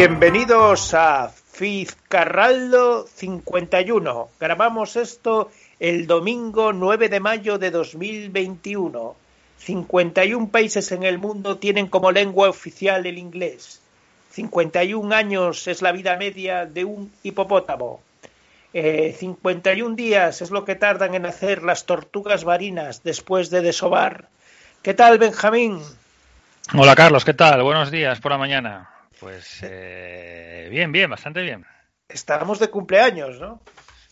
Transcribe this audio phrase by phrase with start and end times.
[0.00, 4.28] Bienvenidos a Fizcarraldo 51.
[4.38, 5.50] Grabamos esto
[5.80, 9.16] el domingo 9 de mayo de 2021.
[9.58, 13.80] 51 países en el mundo tienen como lengua oficial el inglés.
[14.30, 18.00] 51 años es la vida media de un hipopótamo.
[18.72, 24.28] 51 eh, días es lo que tardan en hacer las tortugas marinas después de desovar.
[24.80, 25.80] ¿Qué tal, Benjamín?
[26.72, 27.64] Hola, Carlos, ¿qué tal?
[27.64, 28.90] Buenos días por la mañana.
[29.20, 31.64] Pues eh, bien, bien, bastante bien.
[32.08, 33.60] Estamos de cumpleaños, ¿no?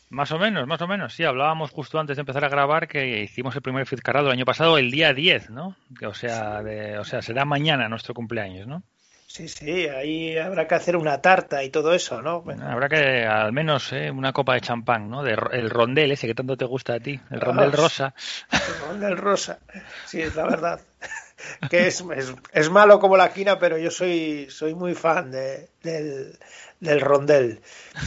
[0.08, 1.14] Más o menos, más o menos.
[1.14, 4.44] Sí, hablábamos justo antes de empezar a grabar que hicimos el primer Fizcarrado el año
[4.44, 5.76] pasado, el día 10, ¿no?
[6.04, 6.62] O sea,
[7.00, 8.82] o sea, será mañana nuestro cumpleaños, ¿no?
[9.26, 12.44] Sí, sí, ahí habrá que hacer una tarta y todo eso, ¿no?
[12.62, 14.10] Habrá que al menos ¿eh?
[14.10, 15.24] una copa de champán, ¿no?
[15.24, 18.14] De, el rondel ese que tanto te gusta a ti, el rondel ah, rosa.
[18.52, 19.58] El rondel rosa,
[20.06, 20.80] sí, es la verdad.
[21.70, 22.04] que es,
[22.52, 26.38] es, malo como la quina, pero yo soy, soy muy fan de, del,
[26.80, 27.60] del rondel.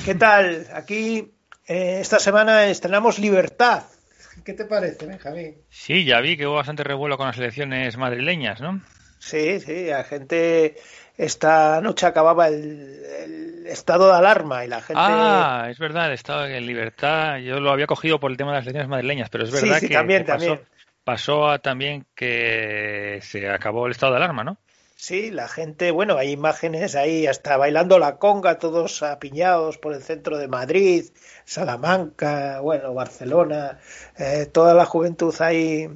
[0.05, 0.67] ¿Qué tal?
[0.73, 1.31] Aquí
[1.67, 3.83] eh, esta semana estrenamos Libertad.
[4.43, 5.57] ¿Qué te parece, Benjamín?
[5.69, 8.81] Sí, ya vi que hubo bastante revuelo con las elecciones madrileñas, ¿no?
[9.19, 10.77] Sí, sí, la gente
[11.17, 15.01] esta noche acababa el, estado de alarma y la gente.
[15.03, 17.37] Ah, es verdad, el estado de libertad.
[17.37, 19.89] Yo lo había cogido por el tema de las elecciones madrileñas, pero es verdad que,
[19.89, 20.61] también, pasó, también.
[21.09, 24.57] Pasó a también que se acabó el estado de alarma, ¿no?
[24.95, 30.03] Sí, la gente, bueno, hay imágenes ahí hasta bailando la conga, todos apiñados por el
[30.03, 31.05] centro de Madrid,
[31.45, 33.79] Salamanca, bueno, Barcelona,
[34.19, 35.89] eh, toda la juventud ahí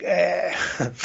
[0.00, 0.50] eh,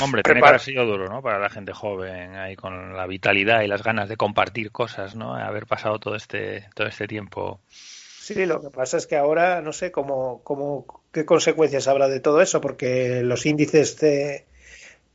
[0.03, 1.21] Hombre, tiene que haber sido duro, ¿no?
[1.21, 5.33] Para la gente joven, ahí con la vitalidad y las ganas de compartir cosas, ¿no?
[5.33, 7.61] Haber pasado todo este, todo este tiempo.
[7.69, 12.19] Sí, lo que pasa es que ahora no sé cómo, cómo qué consecuencias habrá de
[12.19, 14.45] todo eso, porque los índices de,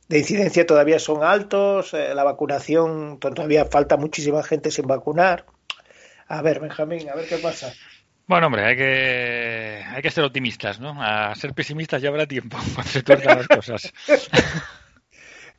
[0.07, 5.45] de incidencia todavía son altos, eh, la vacunación todavía falta muchísima gente sin vacunar.
[6.27, 7.73] A ver, Benjamín, a ver qué pasa.
[8.27, 10.95] Bueno, hombre, hay que, hay que ser optimistas, ¿no?
[11.01, 13.93] A ser pesimistas ya habrá tiempo cuando se tuercan las cosas.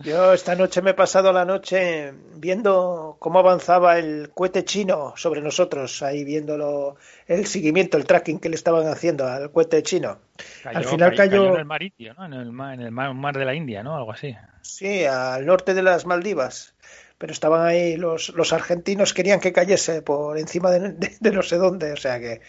[0.02, 5.42] Yo esta noche me he pasado la noche viendo cómo avanzaba el cohete chino sobre
[5.42, 6.96] nosotros, ahí viéndolo,
[7.26, 10.18] el seguimiento, el tracking que le estaban haciendo al cohete chino.
[10.64, 11.82] al final cayó, en el mar,
[12.16, 12.24] ¿no?
[12.24, 13.94] En el mar, en el mar de la India, ¿no?
[13.94, 14.34] Algo así.
[14.62, 16.74] Sí, al norte de las Maldivas
[17.20, 21.92] pero estaban ahí los, los argentinos querían que cayese por encima de, no sé dónde,
[21.92, 22.40] o sea que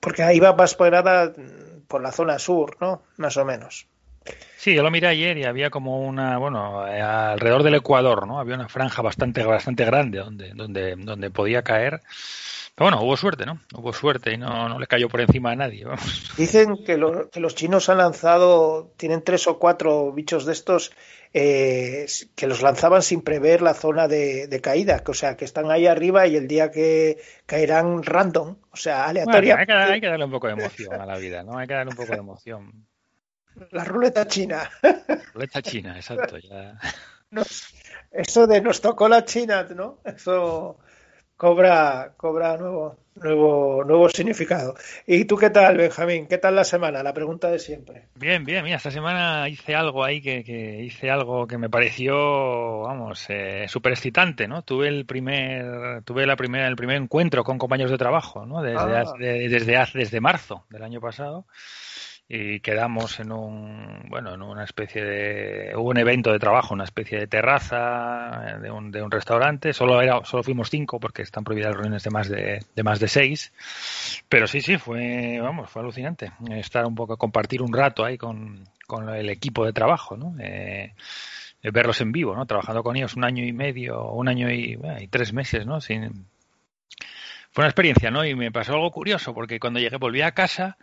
[0.00, 0.90] porque ahí va más por
[1.86, 3.04] por la zona sur, ¿no?
[3.16, 3.86] Más o menos.
[4.56, 8.38] Sí, yo lo miré ayer y había como una, bueno, alrededor del Ecuador, ¿no?
[8.38, 12.00] Había una franja bastante bastante grande donde donde donde podía caer.
[12.74, 13.60] Pero bueno, hubo suerte, ¿no?
[13.74, 15.84] Hubo suerte y no, no le cayó por encima a nadie.
[16.38, 16.98] Dicen que,
[17.30, 20.92] que los chinos han lanzado, tienen tres o cuatro bichos de estos
[21.34, 25.86] eh, que los lanzaban sin prever la zona de, caída, o sea, que están ahí
[25.86, 29.56] arriba y el día que caerán random, o sea, aleatoria.
[29.58, 31.56] hay, que, darle un poco de emoción a la vida, ¿no?
[31.56, 32.86] Hay que darle un poco de emoción.
[33.70, 34.68] La ruleta china.
[35.34, 36.38] Ruleta china, exacto.
[36.38, 36.78] Ya.
[38.10, 39.98] eso de nos tocó la China, ¿no?
[40.04, 40.78] Eso
[41.36, 44.74] cobra, cobra nuevo, nuevo, nuevo significado.
[45.06, 46.26] ¿Y tú qué tal, Benjamín?
[46.28, 47.02] ¿Qué tal la semana?
[47.02, 48.08] La pregunta de siempre.
[48.14, 52.82] Bien, bien, mira, esta semana hice algo ahí que, que hice algo que me pareció,
[52.82, 54.62] vamos, eh, súper excitante, ¿no?
[54.62, 58.62] Tuve el primer, tuve la primera, el primer encuentro con compañeros de trabajo, ¿no?
[58.62, 59.12] Desde, ah.
[59.18, 61.46] desde, desde marzo del año pasado
[62.34, 66.84] y quedamos en un bueno en una especie de hubo un evento de trabajo una
[66.84, 69.74] especie de terraza de un, de un restaurante.
[69.74, 73.08] Solo era solo fuimos cinco porque están prohibidas reuniones de más de, de más de
[73.08, 73.52] seis.
[74.30, 76.32] Pero sí sí fue vamos fue alucinante.
[76.52, 80.94] Estar un poco compartir un rato ahí con, con el equipo de trabajo no eh,
[81.62, 85.06] verlos en vivo no trabajando con ellos un año y medio un año y, y
[85.08, 86.26] tres meses no sin
[87.50, 90.78] fue una experiencia no y me pasó algo curioso porque cuando llegué volví a casa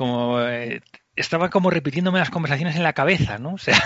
[0.00, 0.80] como eh,
[1.14, 3.52] estaba como repitiéndome las conversaciones en la cabeza, ¿no?
[3.54, 3.78] O sea,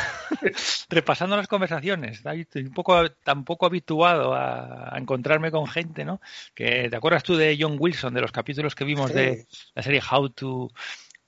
[0.89, 2.23] repasando las conversaciones.
[2.25, 6.21] Estoy un poco tampoco habituado a, encontrarme con gente, ¿no?
[6.55, 10.01] Que te acuerdas tú de John Wilson, de los capítulos que vimos de la serie
[10.09, 10.71] How to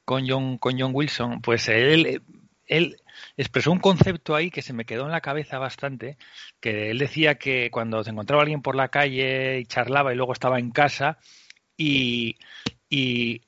[0.04, 2.22] con John con John Wilson, pues él
[2.66, 2.96] él
[3.36, 6.16] expresó un concepto ahí que se me quedó en la cabeza bastante,
[6.60, 10.32] que él decía que cuando se encontraba alguien por la calle y charlaba y luego
[10.32, 11.18] estaba en casa
[11.76, 12.36] y,
[12.88, 13.45] y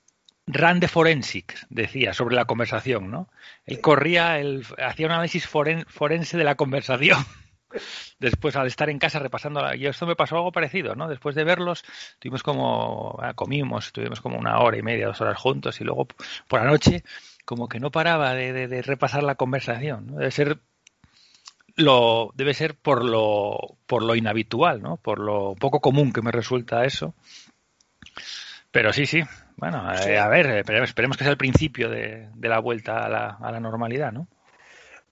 [0.50, 3.29] Run de Forensics, decía, sobre la conversación, ¿no?
[3.67, 7.19] Él corría, él hacía un análisis forense de la conversación.
[8.19, 11.06] Después, al estar en casa repasando, y esto me pasó algo parecido, ¿no?
[11.06, 11.85] Después de verlos,
[12.19, 16.09] tuvimos como, ah, comimos, tuvimos como una hora y media, dos horas juntos, y luego
[16.49, 17.05] por la noche,
[17.45, 20.17] como que no paraba de, repasar la conversación, ¿no?
[20.17, 20.59] Debe ser
[21.77, 24.97] lo debe ser por lo por lo inhabitual, ¿no?
[24.97, 27.15] Por lo poco común que me resulta eso.
[28.70, 29.23] Pero sí, sí.
[29.56, 33.50] Bueno, eh, a ver, esperemos, que sea el principio de, la vuelta a la, a
[33.50, 34.29] la, normalidad, ¿no?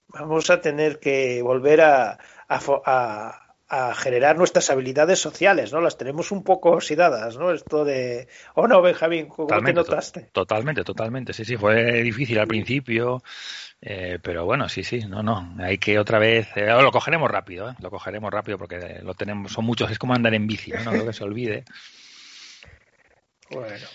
[0.07, 2.17] Vamos a tener que volver a,
[2.47, 5.81] a, a, generar nuestras habilidades sociales, ¿no?
[5.81, 7.51] Las tenemos un poco oxidadas, ¿no?
[7.51, 8.29] Esto de...
[8.53, 9.27] ¿O no, Benjamín?
[9.27, 10.29] ¿Cómo te notaste?
[10.31, 11.33] totalmente, totalmente.
[11.33, 13.21] Sí, sí, fue difícil al principio.
[13.81, 17.69] Eh, pero bueno, sí, sí, no, no, hay que otra vez, eh, lo cogeremos rápido,
[17.69, 17.75] ¿eh?
[17.79, 20.91] lo cogeremos rápido porque lo tenemos, son muchos, es como andar en bici, ¿no?
[20.91, 21.63] no que se olvide.
[23.49, 23.85] Bueno,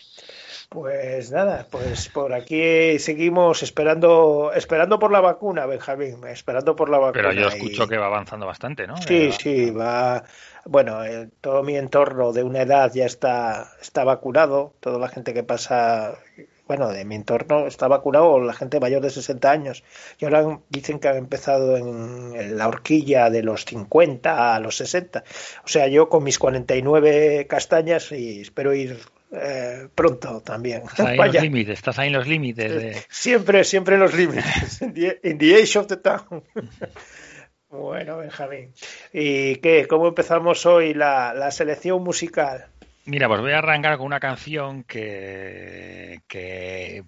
[0.68, 6.98] pues nada, pues por aquí seguimos esperando, esperando por la vacuna, Benjamín, esperando por la
[6.98, 7.28] vacuna.
[7.28, 8.96] Pero yo escucho que va avanzando bastante, ¿no?
[8.96, 10.24] Sí, sí, va.
[10.64, 11.00] Bueno,
[11.40, 16.18] todo mi entorno de una edad ya está, está vacunado, toda la gente que pasa
[16.66, 19.84] bueno, de mi entorno está vacunado la gente mayor de 60 años.
[20.18, 25.22] Y ahora dicen que han empezado en, la horquilla de los 50 a los 60.
[25.64, 28.98] O sea, yo con mis 49 castañas y espero ir
[29.32, 30.82] eh, pronto también.
[30.82, 33.06] Estás ahí en los límites, estás ahí en los límites.
[33.08, 34.82] Siempre, siempre en los límites.
[34.82, 36.42] In the, age of the town.
[37.70, 38.72] bueno, Benjamín.
[39.12, 39.86] ¿Y qué?
[39.88, 42.66] ¿Cómo empezamos hoy la, la selección musical?
[43.04, 47.04] Mira, pues voy a arrancar con una canción que, que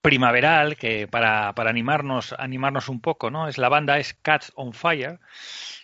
[0.00, 3.48] primaveral, que para, para animarnos, animarnos un poco, ¿no?
[3.48, 5.20] Es la banda es Cats on Fire.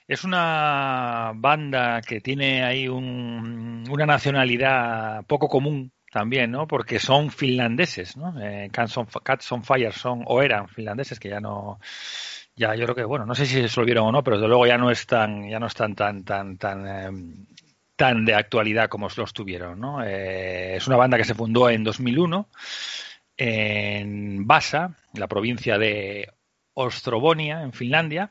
[0.09, 6.67] Es una banda que tiene ahí un, una nacionalidad poco común también, ¿no?
[6.67, 8.35] Porque son finlandeses, ¿no?
[8.41, 8.97] Eh, Cats,
[9.53, 11.79] on, Fire son o eran finlandeses que ya no
[12.57, 14.67] ya yo creo que bueno no sé si se volvieron o no pero desde luego
[14.67, 17.47] ya no están ya no están tan tan tan em,
[17.99, 19.81] tan de actualidad como los tuvieron.
[19.81, 20.05] ¿no?
[20.05, 22.49] Eh, es una banda que se fundó en 2001
[23.37, 26.29] en Vasa, la provincia de
[26.75, 28.31] Ostrobonia, en Finlandia,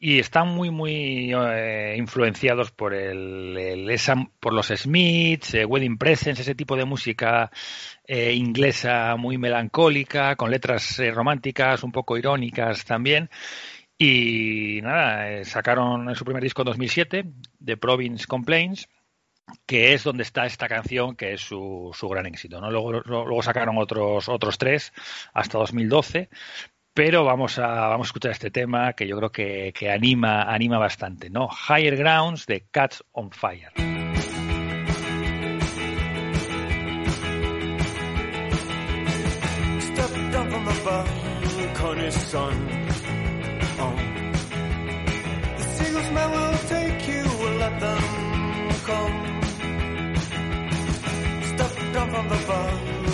[0.00, 3.98] y están muy, muy eh, influenciados por, el,
[4.40, 7.50] por los Smiths, eh, Wedding Presents, ese tipo de música
[8.06, 13.28] inglesa muy melancólica, con letras románticas, un poco irónicas también.
[13.98, 17.24] Y nada, sacaron su primer disco en 2007,
[17.64, 18.88] The Province Complaints,
[19.66, 22.60] que es donde está esta canción, que es su, su gran éxito.
[22.60, 22.70] ¿no?
[22.70, 24.92] Luego, luego sacaron otros, otros tres
[25.34, 26.28] hasta 2012,
[26.98, 30.78] pero vamos a, vamos a escuchar este tema que yo creo que, que anima, anima
[30.78, 31.48] bastante, ¿no?
[31.48, 33.70] Higher Grounds de Cats on Fire.
[52.10, 53.07] from the balcony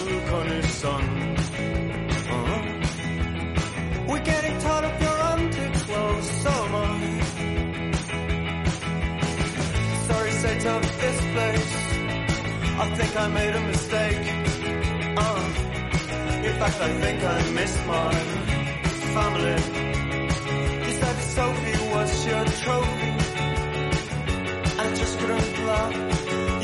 [12.77, 14.25] I think I made a mistake.
[15.17, 15.45] Uh,
[16.49, 18.15] in fact, I think I missed my
[19.15, 19.59] family.
[20.85, 23.13] You said Sophie was your trophy.
[24.83, 25.95] I just couldn't laugh.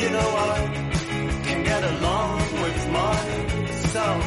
[0.00, 0.58] You know I
[1.46, 4.22] can get along with myself.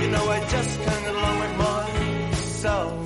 [0.00, 3.03] You know, I just can't get along with myself.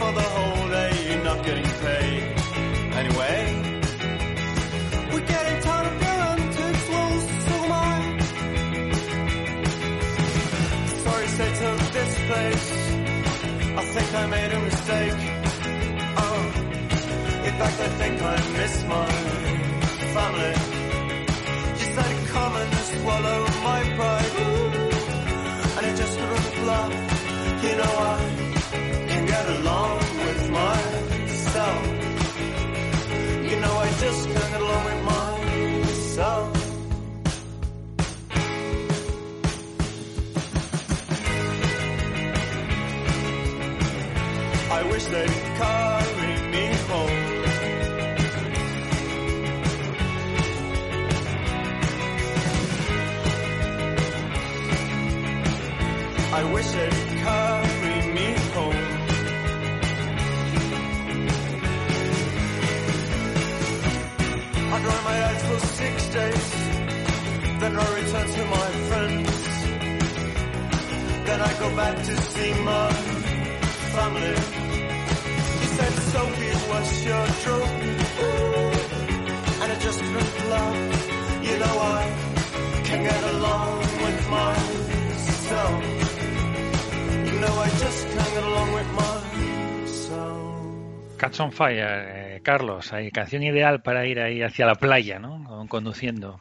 [0.00, 2.22] For the whole day, you're not getting paid
[3.00, 3.38] anyway.
[5.12, 7.14] We're getting tired of your antics, well,
[7.46, 7.96] so am I.
[11.04, 12.68] Sorry, say to this place.
[13.80, 15.20] I think I made a mistake.
[16.24, 16.40] Oh,
[17.48, 19.10] in fact, I think I miss my
[20.16, 20.54] family.
[21.80, 24.19] You said come and swallow my pride.
[45.00, 47.20] Wish they'd carry me home.
[56.32, 58.82] I wish they'd carry me home.
[64.72, 66.50] I dry my eyes for six days,
[67.60, 69.30] then I return to my friends.
[71.26, 72.92] Then I go back to see my
[73.94, 74.79] family.
[76.82, 77.90] He said, Sophie, what's your trophy?
[79.62, 80.76] And I just couldn't laugh.
[81.44, 82.04] You know I
[82.84, 85.84] can get along with myself.
[87.26, 90.38] You know I just can't get along with myself.
[91.18, 95.66] Cats on Fire, eh, Carlos, hay canción ideal para ir ahí hacia la playa, ¿no?
[95.68, 96.40] Conduciendo.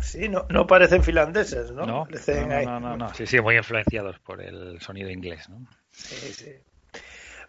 [0.00, 1.84] Sí, no, no parecen finlandeses, ¿no?
[1.84, 5.48] No, Parecen no, ahí- no, no, no, sí, sí, muy influenciados por el sonido inglés,
[5.48, 5.66] ¿no?
[5.90, 6.52] Sí, sí.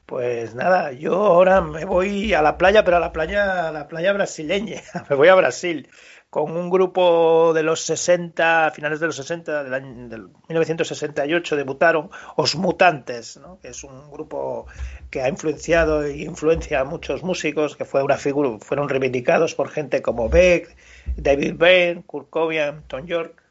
[0.10, 3.88] Pues nada, yo ahora me voy a la playa, pero a la playa, a la
[3.88, 4.82] playa brasileña.
[5.08, 5.88] Me voy a Brasil
[6.32, 12.10] con un grupo de los 60, finales de los 60, del, año, del 1968 debutaron
[12.36, 13.60] Os Mutantes, ¿no?
[13.60, 14.66] que es un grupo
[15.12, 19.70] que ha influenciado y influencia a muchos músicos, que fue una figura, fueron reivindicados por
[19.70, 20.76] gente como Beck,
[21.18, 23.44] David Byrne, Kurt Cobain, Tom York.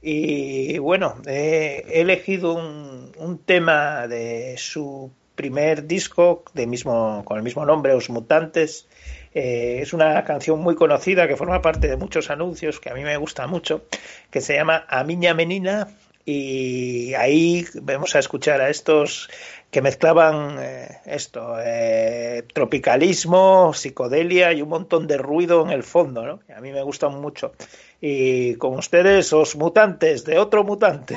[0.00, 7.64] Y bueno, he elegido un tema de su primer disco de mismo, con el mismo
[7.64, 8.86] nombre, Os Mutantes.
[9.32, 13.04] Eh, es una canción muy conocida que forma parte de muchos anuncios que a mí
[13.04, 13.86] me gusta mucho,
[14.30, 15.88] que se llama A Miña Menina.
[16.26, 19.30] Y ahí vamos a escuchar a estos
[19.70, 26.26] que mezclaban eh, esto, eh, tropicalismo, psicodelia y un montón de ruido en el fondo,
[26.26, 26.40] ¿no?
[26.54, 27.52] A mí me gustan mucho.
[27.98, 31.16] Y con ustedes, os mutantes de otro mutante.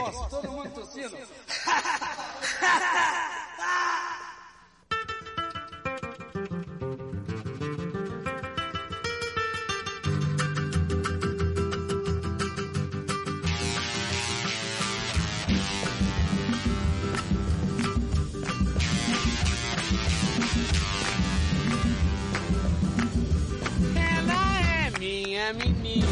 [25.44, 26.06] Minha menina.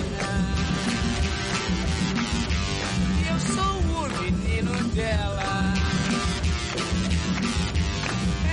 [3.30, 5.74] Eu sou o menino dela.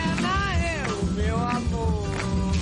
[0.07, 2.55] Ela é o meu amor.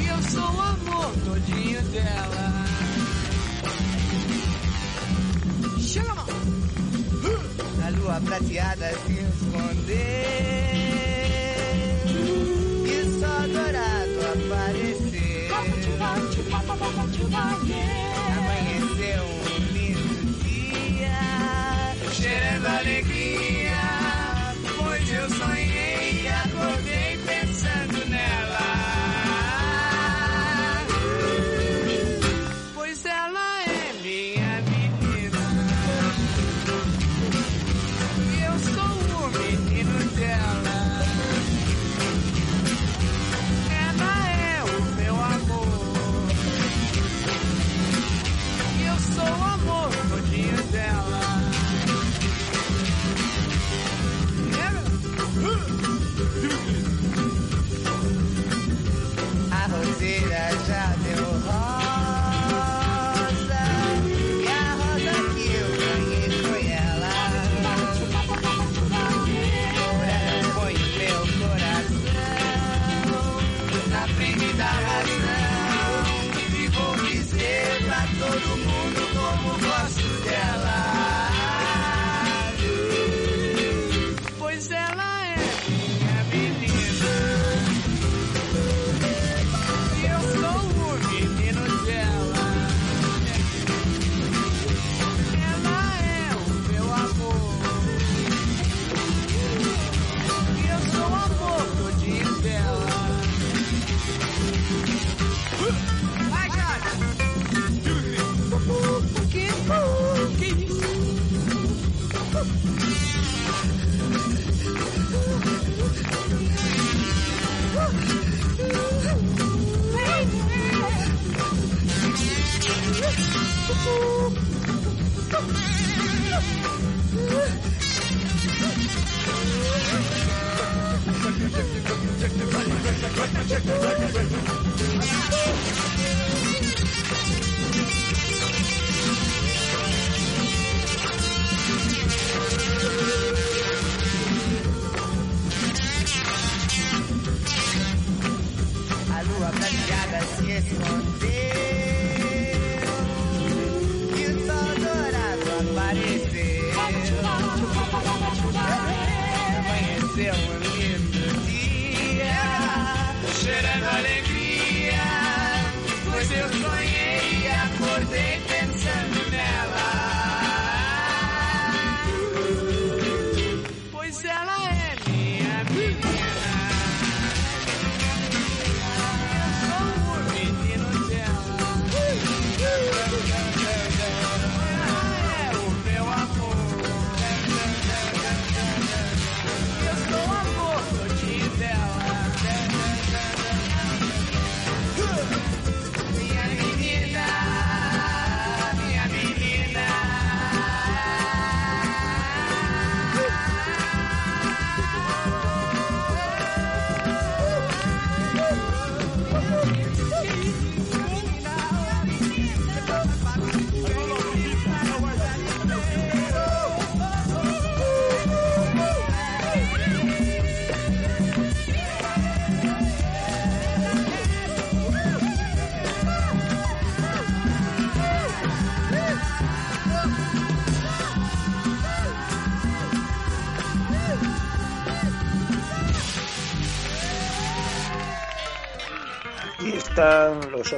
[0.00, 2.64] E eu sou o amor todinho dela.
[5.80, 6.26] Chama!
[7.86, 9.94] A lua prateada se escondeu
[12.86, 14.93] e só dourado apareceu.
[18.36, 21.16] Amanheceu um lindo dia,
[22.12, 23.72] cheirando alegria,
[24.76, 26.28] pois eu sonhei e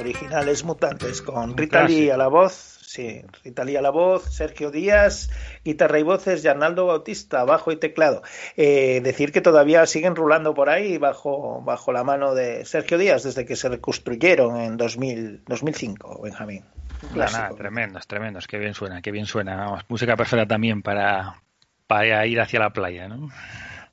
[0.07, 4.23] originales mutantes con Un Rita Lee a la voz, sí, Rita Lee a la voz,
[4.23, 5.29] Sergio Díaz,
[5.65, 8.21] guitarra y voces, y Arnaldo Bautista, bajo y teclado.
[8.55, 13.23] Eh, decir que todavía siguen rulando por ahí bajo, bajo la mano de Sergio Díaz
[13.23, 16.63] desde que se reconstruyeron en 2000, 2005, Benjamín.
[17.01, 17.55] Nada, clásico.
[17.55, 19.57] tremendos, tremendos, qué bien suena, qué bien suena.
[19.57, 21.41] Vamos, música perfecta también para,
[21.85, 23.29] para ir hacia la playa, ¿no?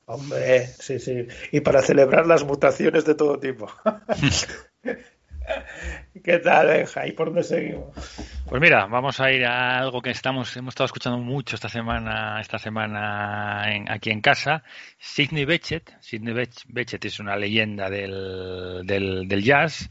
[0.05, 1.27] Hombre, sí, sí.
[1.51, 3.69] Y para celebrar las mutaciones de todo tipo.
[6.23, 7.05] ¿Qué tal, Benja?
[7.07, 7.85] ¿Y por dónde seguimos?
[8.47, 12.39] Pues mira, vamos a ir a algo que estamos, hemos estado escuchando mucho esta semana,
[12.41, 14.63] esta semana en- aquí en casa.
[14.97, 15.91] Sidney Bechet.
[15.99, 19.89] Sidney Bech- Bechet es una leyenda del, del, jazz,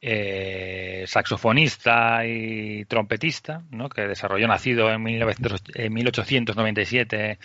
[0.00, 3.88] eh, saxofonista y trompetista, ¿no?
[3.88, 7.38] que desarrolló, nacido en, 1900 en 1897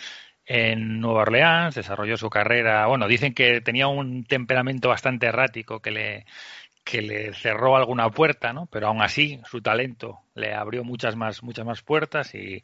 [0.46, 5.90] en Nueva Orleans, desarrolló su carrera, bueno, dicen que tenía un temperamento bastante errático que
[5.92, 6.26] le,
[6.84, 8.66] que le cerró alguna puerta, ¿no?
[8.66, 12.62] Pero aún así su talento le abrió muchas más, muchas más puertas y,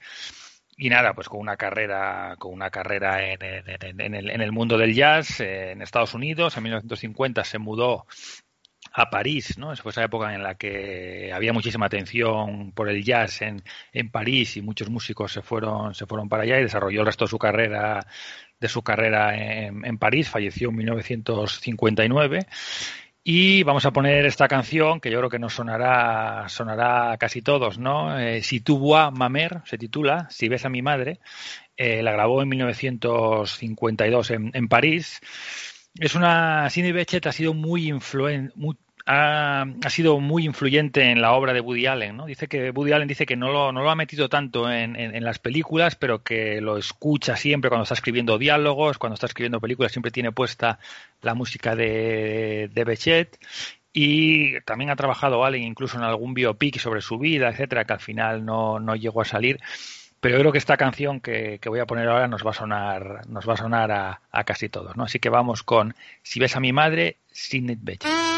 [0.79, 4.77] nada, pues con una carrera, con una carrera en, en- en el, en el mundo
[4.79, 6.57] del jazz eh, en Estados Unidos.
[6.57, 8.07] En 1950 se mudó
[8.93, 9.73] a París, ¿no?
[9.73, 14.11] Esa fue esa época en la que había muchísima atención por el jazz en, en
[14.11, 17.31] París y muchos músicos se fueron, se fueron para allá y desarrolló el resto de
[17.31, 18.07] su carrera,
[18.59, 20.31] de su carrera en, en París.
[20.31, 22.47] Falleció en 1959.
[23.29, 27.43] Y vamos a poner esta canción que yo creo que nos sonará, sonará a casi
[27.43, 28.17] todos, ¿no?
[28.21, 31.19] Eh, si tu vois ma mère se titula, Si ves a mi madre.
[31.77, 35.21] Eh, la grabó en 1952 en, en París.
[35.99, 36.71] Es una.
[36.71, 41.61] Sidney Bechet ha sido muy influen, muy- ha, sido muy influyente en la obra de
[41.61, 42.27] Woody Allen, ¿no?
[42.27, 45.39] Dice que Woody Allen dice que no lo, no lo ha metido tanto en, las
[45.39, 50.11] películas, pero que lo escucha siempre cuando está escribiendo diálogos, cuando está escribiendo películas, siempre
[50.11, 50.81] tiene puesta
[51.23, 53.39] la música de, de Bechet.
[53.93, 58.01] Y también ha trabajado Allen incluso en algún biopic sobre su vida, etcétera, que al
[58.01, 59.61] final no, llegó a salir.
[60.21, 63.49] Pero creo que esta canción que, voy a poner ahora nos va a sonar, nos
[63.49, 65.05] va a sonar a, a casi todos, ¿no?
[65.05, 68.36] Así que vamos con Si ves a mi madre, Sidney Bechet.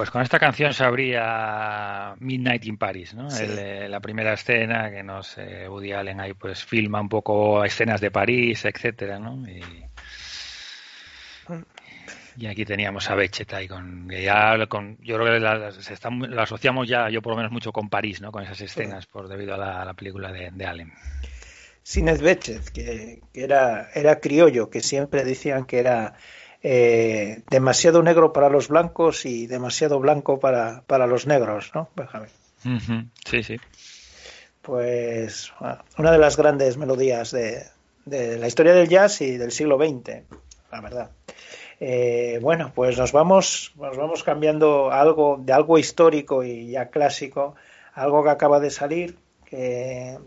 [0.00, 3.30] Pues con esta canción se abría Midnight in Paris, ¿no?
[3.30, 3.44] Sí.
[3.44, 8.00] El, eh, la primera escena que nos Woody Allen ahí pues filma un poco escenas
[8.00, 9.46] de París, etcétera, ¿no?
[9.46, 9.62] Y,
[12.38, 16.08] y aquí teníamos a Bechet ahí con, ya con yo creo que la, se está-
[16.08, 18.32] la asociamos ya yo por lo menos mucho con París, ¿no?
[18.32, 20.94] Con esas escenas por debido a la, a la película de, de Allen.
[21.82, 26.14] Sinez Bechet, que, que era, era criollo, que siempre decían que era
[26.62, 32.30] eh, demasiado negro para los blancos y demasiado blanco para, para los negros, ¿no, Benjamín?
[33.24, 33.56] Sí, sí.
[34.62, 35.52] Pues
[35.96, 37.64] una de las grandes melodías de,
[38.04, 40.22] de la historia del jazz y del siglo XX,
[40.70, 41.10] la verdad.
[41.80, 47.54] Eh, bueno, pues nos vamos, nos vamos cambiando algo de algo histórico y ya clásico,
[47.94, 50.18] algo que acaba de salir, que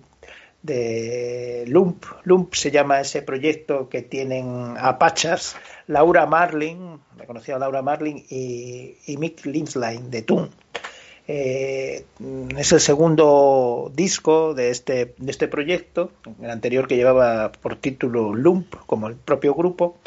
[0.64, 2.06] de Lump.
[2.24, 5.56] Lump se llama ese proyecto que tienen Apachas,
[5.88, 10.50] Laura Marlin, la conocida Laura Marlin, y, y Mick Linsline de Toon.
[11.28, 12.06] Eh,
[12.58, 18.34] es el segundo disco de este, de este proyecto, el anterior que llevaba por título
[18.34, 19.98] Lump, como el propio grupo,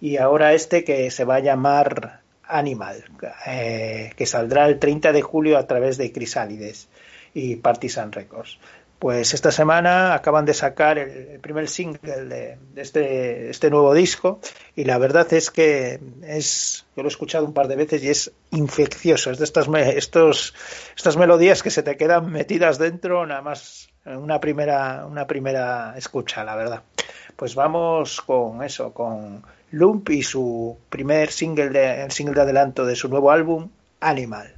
[0.00, 3.04] y ahora este que se va a llamar Animal,
[3.46, 6.88] eh, que saldrá el 30 de julio a través de Crisálides
[7.34, 8.58] y Partisan Records.
[8.98, 14.40] Pues esta semana acaban de sacar el, primer single de, este, este nuevo disco
[14.74, 18.08] y la verdad es que es, yo lo he escuchado un par de veces y
[18.08, 20.54] es infeccioso, es de estas, estos,
[20.96, 26.42] estas melodías que se te quedan metidas dentro nada más una primera, una primera escucha,
[26.44, 26.82] la verdad.
[27.36, 32.84] Pues vamos con eso, con Lump y su primer single de, el single de adelanto
[32.84, 33.68] de su nuevo álbum,
[34.00, 34.57] Animal.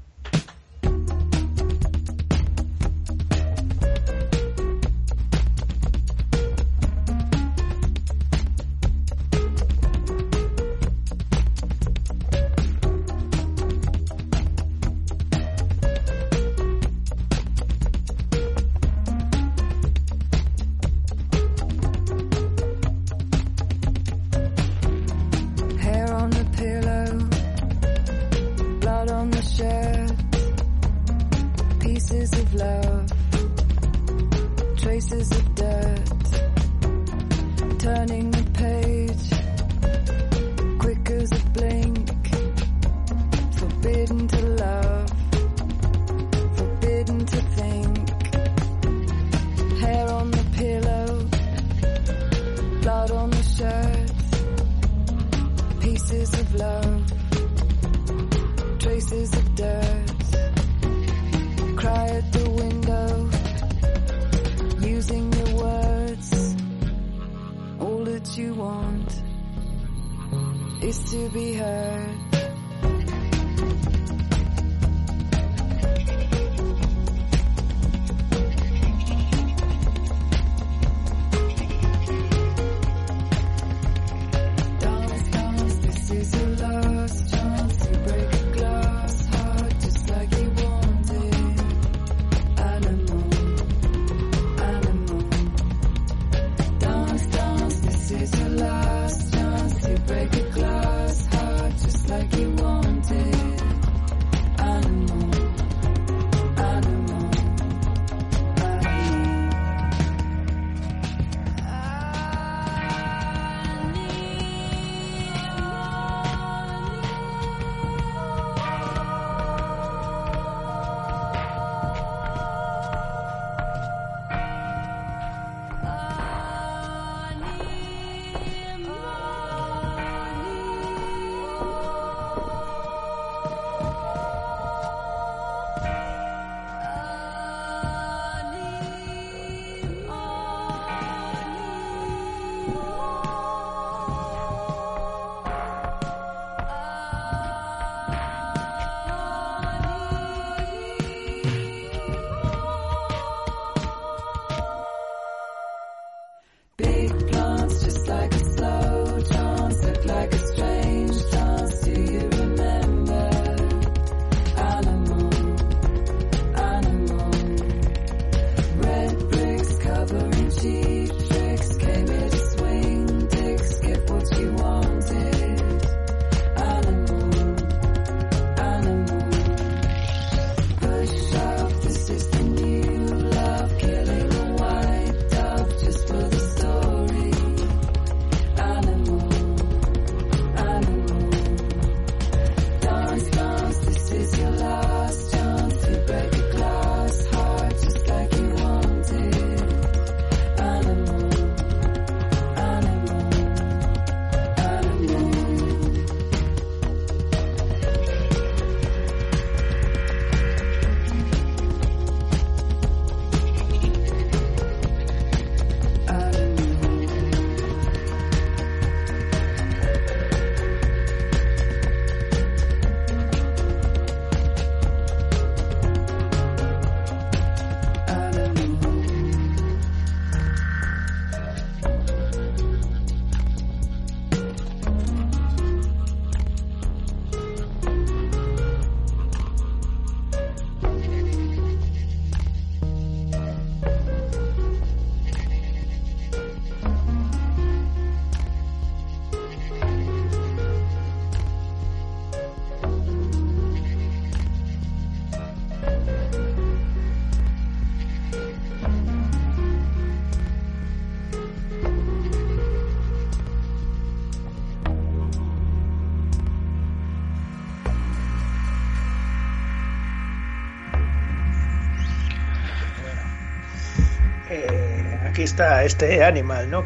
[275.50, 276.84] Está este Animal, ¿no?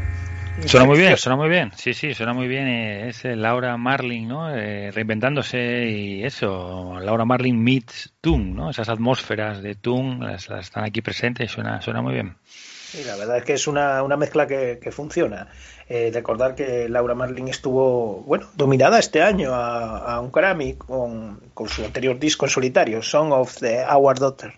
[0.66, 1.72] Suena muy bien, suena muy bien.
[1.76, 2.66] Sí, sí, suena muy bien.
[2.68, 4.54] eh, Es eh, Laura Marling, ¿no?
[4.54, 6.98] Eh, reinventándose y eso.
[7.00, 8.70] Laura Marling meets Toon, ¿no?
[8.70, 12.36] Esas atmósferas de Toon las, las están aquí presentes y suena, suena muy bien.
[12.46, 15.48] Sí, la verdad es que es una, una mezcla que, que funciona.
[15.88, 21.40] Eh, recordar que Laura Marling estuvo, bueno, dominada este año a, a un Grammy con,
[21.52, 24.52] con su anterior disco en solitario, Song of the Our Daughter.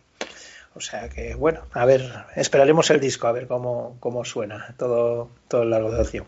[0.77, 2.03] O sea que, bueno, a ver,
[2.37, 6.27] esperaremos el disco, a ver cómo, cómo suena todo, todo el largo de acción.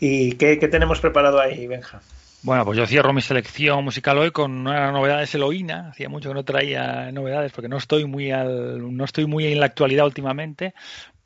[0.00, 2.00] ¿Y qué, qué tenemos preparado ahí, Benja?
[2.42, 5.90] Bueno, pues yo cierro mi selección musical hoy con una novedad de Eloína.
[5.90, 9.60] Hacía mucho que no traía novedades porque no estoy muy al, no estoy muy en
[9.60, 10.74] la actualidad últimamente.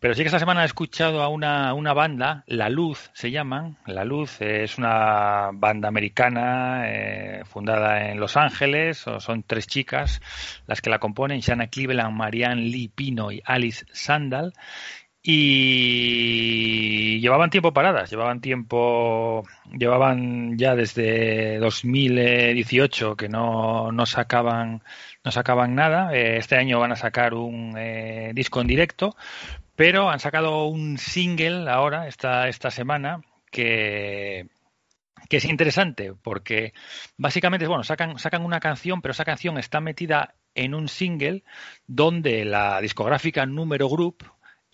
[0.00, 3.76] Pero sí que esta semana he escuchado a una, una banda, La Luz se llaman.
[3.84, 9.04] La Luz es una banda americana eh, fundada en Los Ángeles.
[9.18, 10.20] Son tres chicas
[10.68, 14.52] las que la componen: Shanna Cleveland, Marianne Lee Pino y Alice Sandal.
[15.20, 19.44] Y llevaban tiempo paradas, llevaban tiempo,
[19.76, 24.82] llevaban ya desde 2018 que no, no sacaban,
[25.24, 26.14] no sacaban nada.
[26.14, 29.16] Eh, este año van a sacar un eh, disco en directo,
[29.78, 34.48] pero han sacado un single ahora, esta, esta semana, que,
[35.28, 36.72] que es interesante porque
[37.16, 41.44] básicamente, bueno, sacan, sacan una canción, pero esa canción está metida en un single
[41.86, 44.24] donde la discográfica Número Group,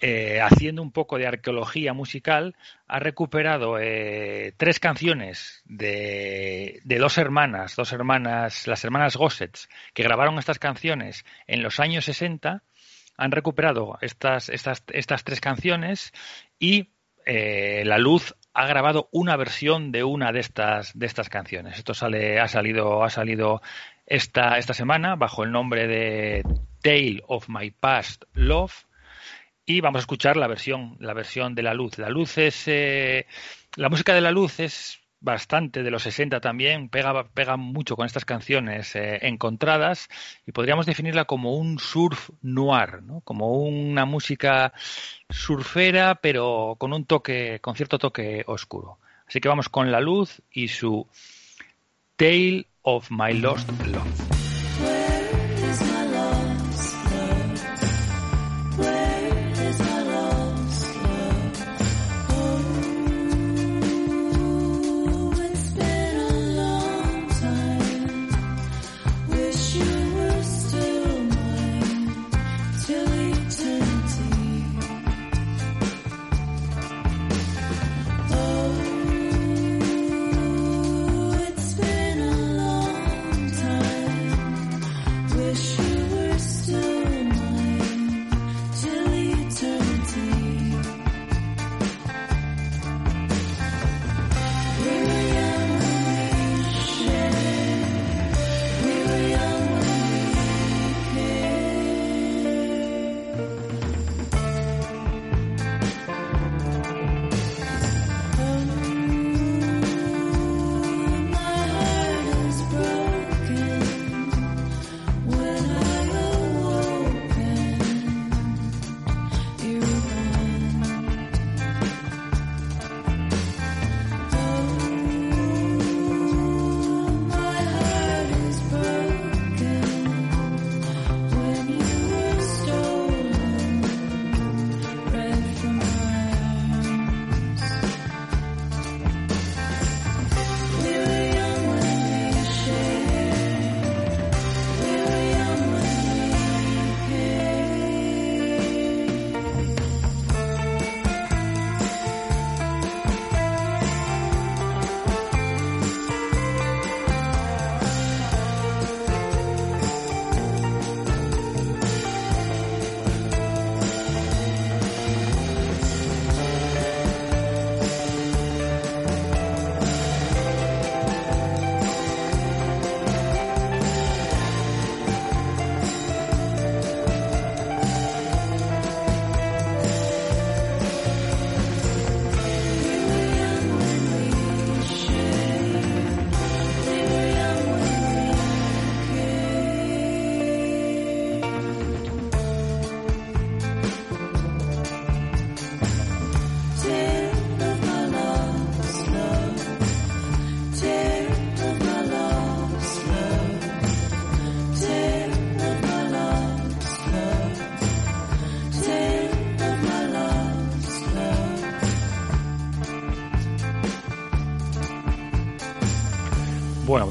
[0.00, 2.56] eh, haciendo un poco de arqueología musical,
[2.88, 10.02] ha recuperado eh, tres canciones de, de, dos hermanas, dos hermanas, las hermanas Gossets, que
[10.02, 12.62] grabaron estas canciones en los años 60,
[13.16, 16.12] han recuperado estas, estas, estas tres canciones
[16.59, 16.90] y
[17.27, 21.79] eh, La Luz ha grabado una versión de una de estas, de estas canciones.
[21.79, 23.62] Esto sale, ha salido, ha salido
[24.07, 26.44] esta, esta semana bajo el nombre de
[26.83, 28.87] Tale of My Past Love
[29.66, 31.98] y vamos a escuchar la versión, la versión de La Luz.
[31.98, 33.27] La Luz es, eh,
[33.77, 38.06] la música de La Luz es bastante de los 60 también, pega, pega mucho con
[38.06, 40.08] estas canciones eh, encontradas
[40.46, 43.22] y podríamos definirla como un surf noir, ¿no?
[43.22, 44.72] como una música
[45.30, 48.98] surfera pero con un toque, con cierto toque oscuro.
[49.26, 51.08] Así que vamos con La Luz y su
[52.16, 54.43] Tale of My Lost Love.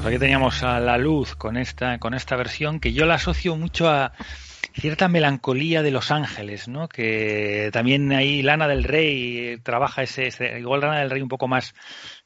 [0.04, 3.56] Pues aquí teníamos a la luz con esta, con esta versión que yo la asocio
[3.56, 4.12] mucho a
[4.74, 6.88] cierta melancolía de Los Ángeles, ¿no?
[6.90, 11.74] Que también ahí Lana del Rey trabaja ese, igual Lana del Rey un poco más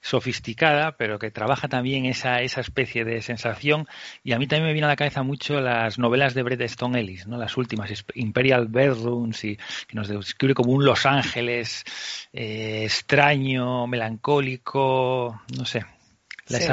[0.01, 3.87] sofisticada, pero que trabaja también esa, esa especie de sensación.
[4.25, 6.99] Y a mí también me viene a la cabeza mucho las novelas de Bret Stone
[6.99, 7.39] Ellis, ¿no?
[7.39, 11.85] Las últimas, Imperial Bedrooms, y que nos describe como un Los Ángeles
[12.33, 15.85] eh, extraño, melancólico, no sé,
[16.49, 16.67] la, Sí.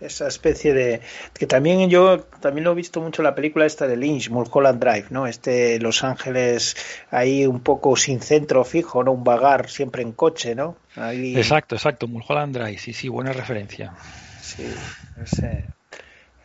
[0.00, 1.00] esa especie de
[1.34, 4.78] que también yo también lo he visto mucho en la película esta de Lynch Mulholland
[4.80, 6.76] Drive no este Los Ángeles
[7.10, 11.36] ahí un poco sin centro fijo no un vagar siempre en coche no ahí.
[11.36, 13.92] Exacto, exacto, Mulholland Drive, sí, sí, buena referencia.
[14.40, 14.72] sí
[15.20, 15.64] ese-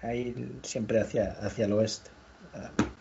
[0.01, 0.33] ahí
[0.63, 2.09] siempre hacia hacia el oeste.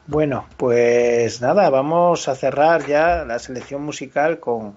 [0.07, 4.75] Bueno pues nada vamos a cerrar ya la selección musical con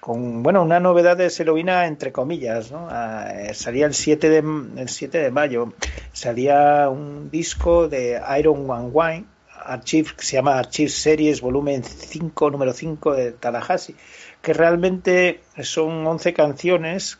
[0.00, 2.88] con bueno una novedad de Selovina entre comillas ¿no?
[2.90, 4.38] Ah, eh, salía el 7 de
[4.80, 5.72] el 7 de mayo
[6.12, 9.24] salía un disco de Iron One Wine
[9.62, 13.94] Archive que se llama Archive Series volumen 5 número 5 de Tallahassee
[14.40, 17.18] que realmente son 11 canciones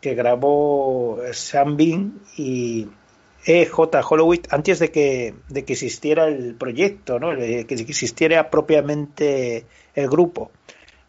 [0.00, 2.88] que grabó Sam Bean y
[3.44, 4.00] E.J.
[4.00, 7.34] Holloway antes de que, de que existiera el proyecto, ¿no?
[7.34, 10.50] de que existiera propiamente el grupo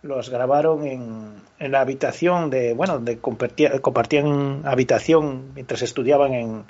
[0.07, 6.63] los grabaron en, en la habitación de, bueno, donde compartía- compartían habitación mientras estudiaban en,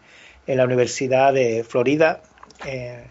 [0.47, 2.21] en la Universidad de Florida.
[2.65, 3.05] eh,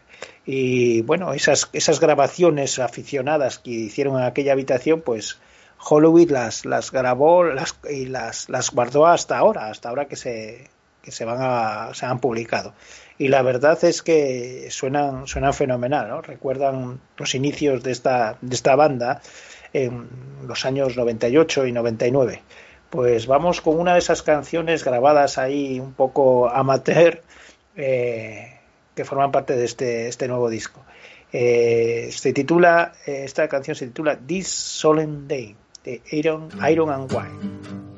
[0.45, 5.39] y bueno, esas, esas grabaciones aficionadas que hicieron en aquella habitación, pues
[5.89, 10.68] Holloway las, las grabó las, y las, las guardó hasta ahora, hasta ahora que se,
[11.03, 12.74] que se van a, se han publicado.
[13.18, 16.22] Y la verdad es que suenan, suenan fenomenal, ¿no?
[16.22, 19.20] Recuerdan los inicios de esta, de esta banda
[19.85, 20.09] en
[20.47, 22.43] los años 98 y 99.
[22.91, 27.22] Pues vamos con una de esas canciones grabadas ahí un poco amateur
[27.77, 28.59] eh,
[28.95, 30.83] que forman parte de este, este nuevo disco.
[31.33, 35.55] Eh, se titula, eh, esta canción se titula This Solemn Day
[35.85, 37.95] de Iron, Iron and Wine.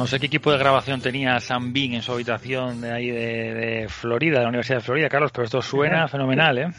[0.00, 3.52] No sé qué equipo de grabación tenía Sam Bean en su habitación de ahí de,
[3.52, 6.70] de Florida, de la Universidad de Florida, Carlos, pero esto suena fenomenal, ¿eh?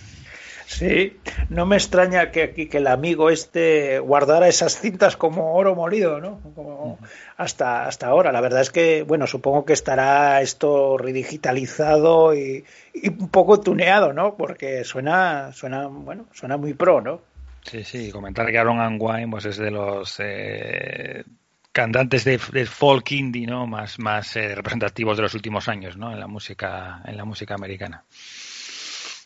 [0.66, 1.20] Sí,
[1.50, 6.20] no me extraña que aquí que el amigo este guardara esas cintas como oro molido,
[6.20, 6.40] ¿no?
[6.56, 6.98] Como
[7.38, 8.32] hasta, hasta ahora.
[8.32, 14.14] La verdad es que, bueno, supongo que estará esto redigitalizado y, y un poco tuneado,
[14.14, 14.36] ¿no?
[14.36, 17.22] Porque suena, suena, bueno, suena muy pro, ¿no?
[17.62, 21.24] Sí, sí, comentar que Aaron Anguine pues es de los eh,
[21.72, 23.68] cantantes de, de folk indie, ¿no?
[23.68, 26.12] Más, más eh, representativos de los últimos años, ¿no?
[26.12, 28.04] En la música, en la música americana.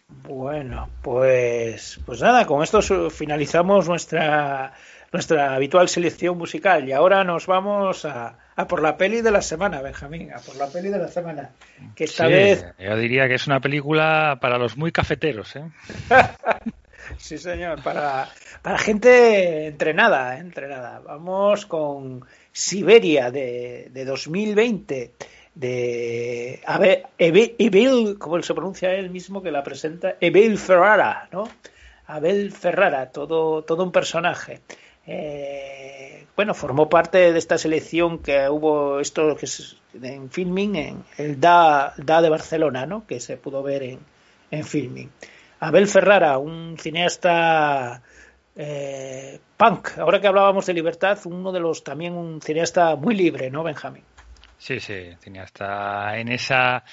[0.08, 4.74] Bueno, pues, pues nada, con esto finalizamos nuestra,
[5.12, 9.42] nuestra habitual selección musical y ahora nos vamos a, a por la peli de la
[9.42, 11.56] semana, Benjamín, a por la peli de la semana,
[11.96, 15.64] que esta Sí, vez, yo diría que es una película para los muy cafeteros, ¿eh?
[17.18, 18.30] sí señor, para,
[18.62, 20.40] para gente entrenada, ¿eh?
[20.40, 21.00] entrenada.
[21.00, 25.14] Vamos con Siberia de, de 2020
[25.56, 31.48] de Abel, como se pronuncia él mismo que la presenta, Abel Ferrara, ¿no?
[32.08, 34.62] Abel Ferrara, todo, todo un personaje.
[35.08, 41.04] Eh, bueno, formó parte de esta selección que hubo esto que es en filming, en
[41.18, 43.08] el DA, DA de Barcelona, ¿no?
[43.08, 44.00] Que se pudo ver en,
[44.52, 45.10] en filming.
[45.60, 48.02] Abel Ferrara, un cineasta
[48.56, 49.98] eh, punk.
[49.98, 54.04] Ahora que hablábamos de libertad, uno de los también un cineasta muy libre, ¿no, Benjamín?
[54.58, 56.84] Sí, sí, tenía hasta en esa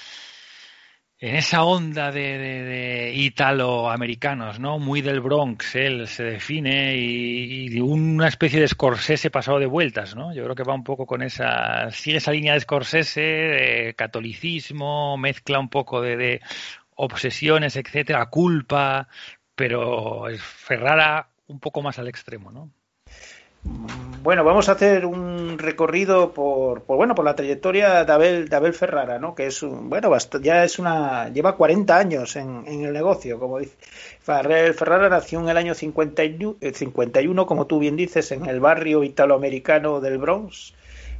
[1.23, 4.77] en esa onda de, italoamericanos, ¿no?
[4.77, 10.33] Muy del Bronx, él se define y, una especie de Scorsese pasado de vueltas, ¿no?
[10.33, 15.17] Yo creo que va un poco con esa, sigue esa línea de Scorsese, de catolicismo,
[15.17, 16.41] mezcla un poco de
[17.03, 19.07] obsesiones, etcétera, culpa,
[19.55, 22.71] pero Ferrara un poco más al extremo, ¿no?
[24.23, 29.19] Bueno, vamos a hacer un recorrido por, por bueno, por la trayectoria de Abel, Ferrara,
[29.19, 29.35] ¿no?
[29.35, 33.75] Que es un, bueno, ya es una, lleva 40 años en, el negocio, como dice.
[34.21, 39.03] Ferrara nació en el año 51, eh, 51, como tú bien dices, en el barrio
[39.03, 40.73] italoamericano del Bronx.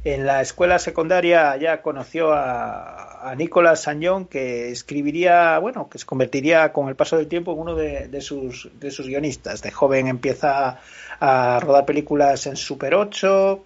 [0.04, 6.04] En la escuela secundaria ya conoció a, a Nicolás Sañón, que escribiría, bueno, que se
[6.04, 9.62] convertiría con el paso del tiempo en uno de, sus, de sus guionistas.
[9.62, 10.78] De joven empieza
[11.20, 13.64] a rodar películas en Super 8,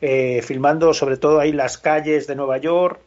[0.00, 2.98] eh, filmando sobre todo ahí las calles de Nueva York,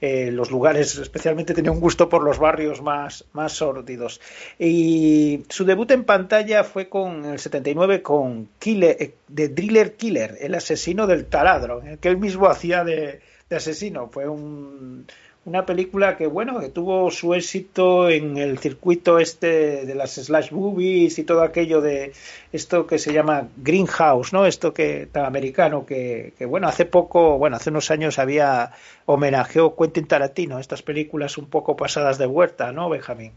[0.00, 4.20] eh, los lugares, especialmente tenía un gusto por los barrios más, más sórdidos.
[4.58, 10.36] Y su debut en pantalla fue con el 79 con Killer, eh, de Driller Killer,
[10.40, 13.20] el asesino del taladro, en el que él mismo hacía de,
[13.50, 14.08] de asesino.
[14.08, 15.06] Fue un,
[15.48, 20.52] una película que, bueno, que tuvo su éxito en el circuito este de las slash
[20.52, 22.12] movies y todo aquello de
[22.52, 24.44] esto que se llama Greenhouse, ¿no?
[24.44, 28.72] Esto que tan americano que, que bueno, hace poco, bueno, hace unos años había
[29.06, 33.32] homenajeó Quentin Tarantino, estas películas un poco pasadas de huerta, ¿no, Benjamín?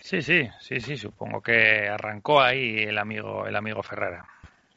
[0.00, 4.24] Sí, sí, sí, sí, supongo que arrancó ahí el amigo, el amigo Ferrara.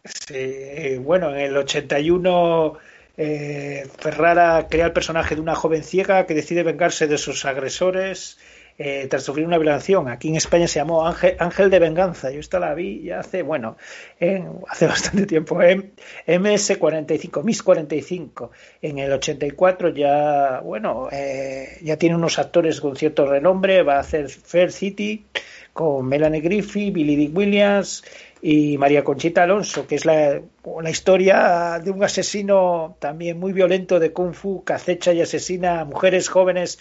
[0.03, 2.78] Sí, bueno, en el 81
[3.18, 8.38] eh, Ferrara crea el personaje de una joven ciega que decide vengarse de sus agresores
[8.78, 10.09] eh, tras sufrir una violación.
[10.09, 12.30] Aquí en España se llamó Ángel, de Venganza.
[12.32, 13.78] Yo esta la vi ya hace, bueno,
[14.20, 15.61] en- hace bastante tiempo.
[15.61, 15.93] En
[16.28, 18.51] MS45, Miss 45.
[18.82, 23.82] En el 84 ya, bueno, eh, ya tiene unos actores con cierto renombre.
[23.84, 25.26] Va a hacer Fair City
[25.74, 28.03] con Melanie Griffith, Billy Dee Williams
[28.47, 30.39] y María Conchita Alonso, que es la,
[30.87, 35.85] historia de un asesino también muy violento de Kung Fu que acecha y asesina a
[35.85, 36.77] mujeres jóvenes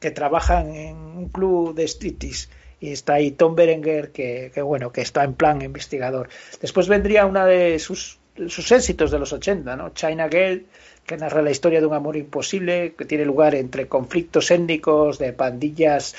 [0.00, 2.48] que trabajan en un club de striptease.
[2.80, 6.30] Y está ahí Tom Berenger, que, que bueno, que está en plan investigador.
[6.60, 9.90] Después vendría una de sus, sus éxitos de los 80, ¿no?
[9.90, 10.66] China Girl,
[11.06, 15.32] que narra la historia de un amor imposible que tiene lugar entre conflictos étnicos de
[15.32, 16.14] pandillas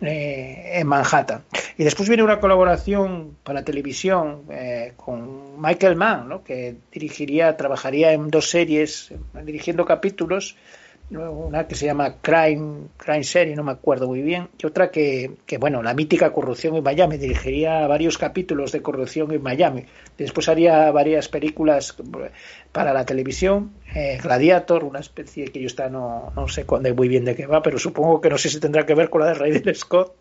[0.00, 1.42] eh, en Manhattan.
[1.78, 6.42] Y después viene una colaboración para televisión eh, con Michael Mann, ¿no?
[6.42, 9.12] que dirigiría, trabajaría en dos series,
[9.44, 10.56] dirigiendo capítulos.
[11.10, 15.32] Una que se llama Crime, Crime Serie, no me acuerdo muy bien, y otra que,
[15.46, 19.84] que, bueno, la mítica corrupción en Miami, dirigiría varios capítulos de corrupción en Miami.
[20.16, 21.94] Después haría varias películas
[22.72, 26.64] para la televisión, eh, Gladiator, una especie que yo está no, no sé
[26.96, 29.20] muy bien de qué va, pero supongo que no sé si tendrá que ver con
[29.20, 30.14] la de Ridley Scott.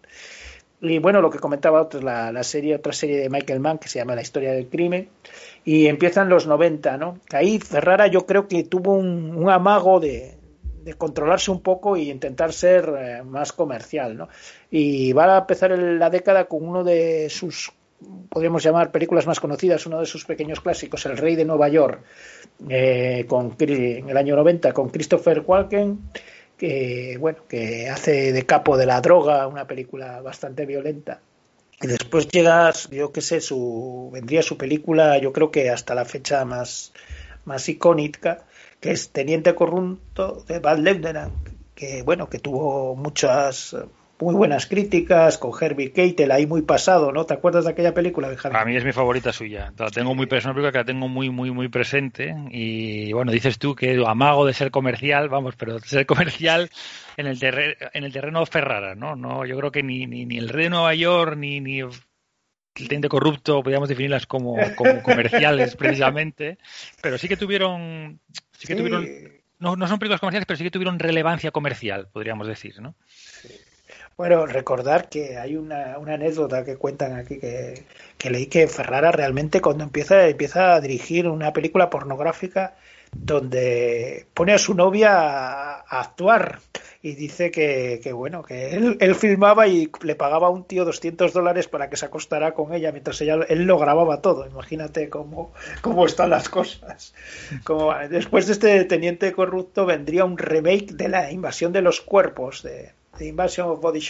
[0.82, 3.78] Y bueno, lo que comentaba otro es la, la serie, otra serie de Michael Mann
[3.78, 5.08] que se llama La historia del crimen.
[5.64, 7.20] Y empiezan los 90, ¿no?
[7.32, 10.36] Ahí Ferrara yo creo que tuvo un, un amago de,
[10.84, 14.30] de controlarse un poco y intentar ser eh, más comercial, ¿no?
[14.70, 17.72] Y va a empezar la década con uno de sus
[18.30, 22.02] podríamos llamar películas más conocidas, uno de sus pequeños clásicos, El Rey de Nueva York,
[22.70, 26.00] eh, con, en el año 90, con Christopher Walken,
[26.58, 31.22] que, bueno, que hace de capo de la droga, una película bastante violenta.
[31.82, 36.06] Y después llegas, yo qué sé, su, vendría su película, yo creo que hasta la
[36.06, 36.94] fecha más,
[37.46, 38.46] más icónica,
[38.84, 41.34] que es Teniente Corrupto de Bad Lieutenant,
[41.74, 43.74] que bueno, que tuvo muchas
[44.20, 47.26] muy buenas críticas, con Herbie Keitel ahí muy pasado, ¿no?
[47.26, 48.58] ¿Te acuerdas de aquella película, Benjamín?
[48.58, 49.72] A mí es mi favorita suya.
[49.78, 52.36] La tengo muy presente, porque la tengo muy, muy, muy presente.
[52.52, 56.70] Y bueno, dices tú que amago de ser comercial, vamos, pero ser comercial
[57.18, 59.16] en el, terre- en el terreno Ferrara, ¿no?
[59.16, 61.82] no Yo creo que ni, ni, ni el Rey de Nueva York, ni, ni
[62.76, 66.58] el Teniente Corrupto, podríamos definirlas como, como comerciales precisamente,
[67.02, 68.20] pero sí que tuvieron.
[68.58, 68.76] Sí que Sí.
[68.76, 69.14] tuvieron
[69.60, 72.96] no, no son películas comerciales, pero sí que tuvieron relevancia comercial, podríamos decir, ¿no?
[74.18, 77.86] Bueno, recordar que hay una, una anécdota que cuentan aquí que,
[78.18, 82.76] que leí que Ferrara realmente cuando empieza, empieza a dirigir una película pornográfica
[83.14, 86.60] donde pone a su novia a, actuar
[87.02, 91.68] y dice que, bueno, que él, filmaba y le pagaba a un tío 200 dólares
[91.68, 94.48] para que se acostara con ella mientras ella, él lo grababa todo.
[94.48, 97.14] Imagínate cómo, cómo están las cosas.
[97.64, 102.64] Como, después de este Teniente Corrupto vendría un remake de la invasión de los cuerpos,
[102.64, 104.02] de, de Invasion of Body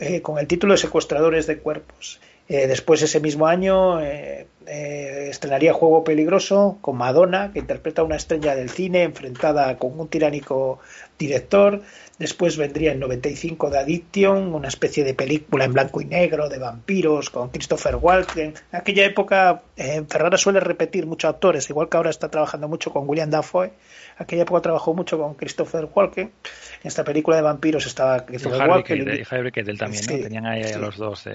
[0.00, 2.20] eh, con el título de Secuestradores de Cuerpos.
[2.48, 8.04] Eh, después ese mismo año eh, eh, estrenaría Juego Peligroso con Madonna, que interpreta a
[8.04, 10.78] una estrella del cine enfrentada con un tiránico
[11.18, 11.82] director.
[12.18, 16.58] Después vendría en 95 The Addiction, una especie de película en blanco y negro de
[16.58, 18.54] vampiros con Christopher Walken.
[18.72, 22.92] En aquella época eh, Ferrara suele repetir muchos actores, igual que ahora está trabajando mucho
[22.92, 23.72] con William Dafoe.
[24.18, 26.24] Aquella época trabajó mucho con Christopher Walken.
[26.24, 29.04] En esta película de vampiros estaba Y Christopher Walken.
[29.04, 30.18] Keitel, y Harvey Keitel también, ¿no?
[30.18, 31.26] Tenían ahí a los dos.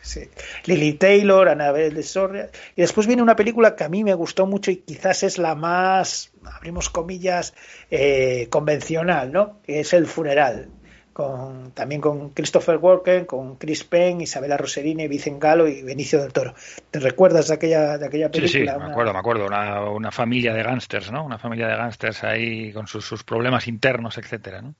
[0.00, 0.28] Sí.
[0.64, 2.50] Lily Taylor, Annabelle de Sorria.
[2.76, 5.54] Y después viene una película que a mí me gustó mucho y quizás es la
[5.54, 7.54] más, abrimos comillas,
[7.90, 9.60] eh, convencional, ¿no?
[9.62, 10.68] Que es El Funeral.
[11.12, 16.32] Con, también con Christopher Walken, con Chris Penn, Isabella Rossellini, Vicen Galo y Benicio del
[16.32, 16.54] Toro.
[16.92, 18.78] ¿Te recuerdas de aquella, de aquella Sí, sí, película?
[18.78, 19.46] me acuerdo, me acuerdo.
[19.46, 21.24] Una, una familia de gángsters, ¿no?
[21.24, 24.76] Una familia de gángsters ahí con sus, sus problemas internos, etcétera, ¿no?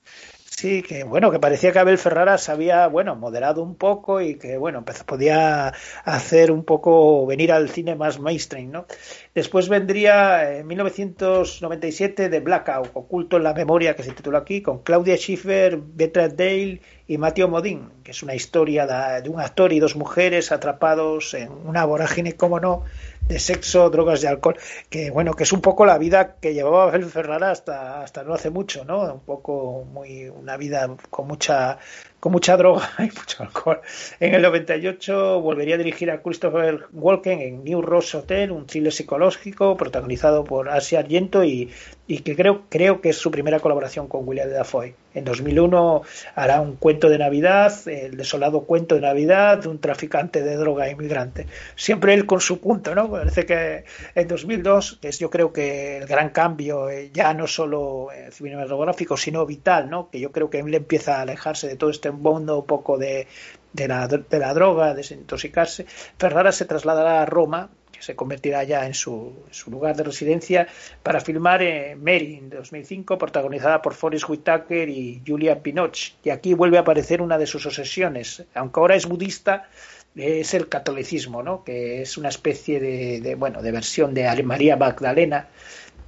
[0.59, 4.35] Sí, que bueno, que parecía que Abel Ferrara se había, bueno, moderado un poco y
[4.35, 5.71] que, bueno, empezó- podía
[6.03, 8.85] hacer un poco, venir al cine más mainstream, ¿no?
[9.33, 14.79] Después vendría en 1997 The Blackout, Oculto en la Memoria, que se titula aquí, con
[14.83, 19.71] Claudia Schiffer, Bertrand Dale y Mateo Modín, que es una historia de, de un actor
[19.71, 22.83] y dos mujeres atrapados en una vorágine, como no,
[23.29, 24.57] de sexo, drogas y alcohol,
[24.89, 28.33] que bueno, que es un poco la vida que llevaba Abel Ferrara hasta, hasta no
[28.33, 29.13] hace mucho, ¿no?
[29.13, 31.77] Un poco muy, una vida con mucha,
[32.19, 33.81] con mucha droga y mucho alcohol.
[34.19, 38.91] En el 98 volvería a dirigir a Christopher Walken en New Ross Hotel, un thriller
[38.91, 41.71] psicológico protagonizado por Asia Argento y,
[42.07, 44.95] y que creo, creo que es su primera colaboración con William Dafoe.
[45.13, 46.03] En 2001
[46.35, 50.89] hará un cuento de Navidad, el desolado cuento de Navidad de un traficante de droga
[50.89, 51.47] inmigrante.
[51.75, 53.09] Siempre él con su punto, ¿no?
[53.09, 57.47] Parece que en 2002, que es yo creo que el gran cambio, eh, ya no
[57.47, 60.09] solo eh, cinematográfico, sino vital, ¿no?
[60.09, 63.27] Que yo creo que él empieza a alejarse de todo este mundo un poco de,
[63.73, 65.85] de, la, de la droga, desintoxicarse.
[66.17, 70.67] Ferrara se trasladará a Roma que se convertirá ya en su, su lugar de residencia
[71.03, 76.13] para filmar eh, Mary en 2005, protagonizada por Forrest Whitaker y Julia Pinoch.
[76.23, 79.69] Y aquí vuelve a aparecer una de sus obsesiones, aunque ahora es budista,
[80.15, 81.63] es el catolicismo, ¿no?
[81.63, 85.49] que es una especie de, de bueno de versión de María Magdalena.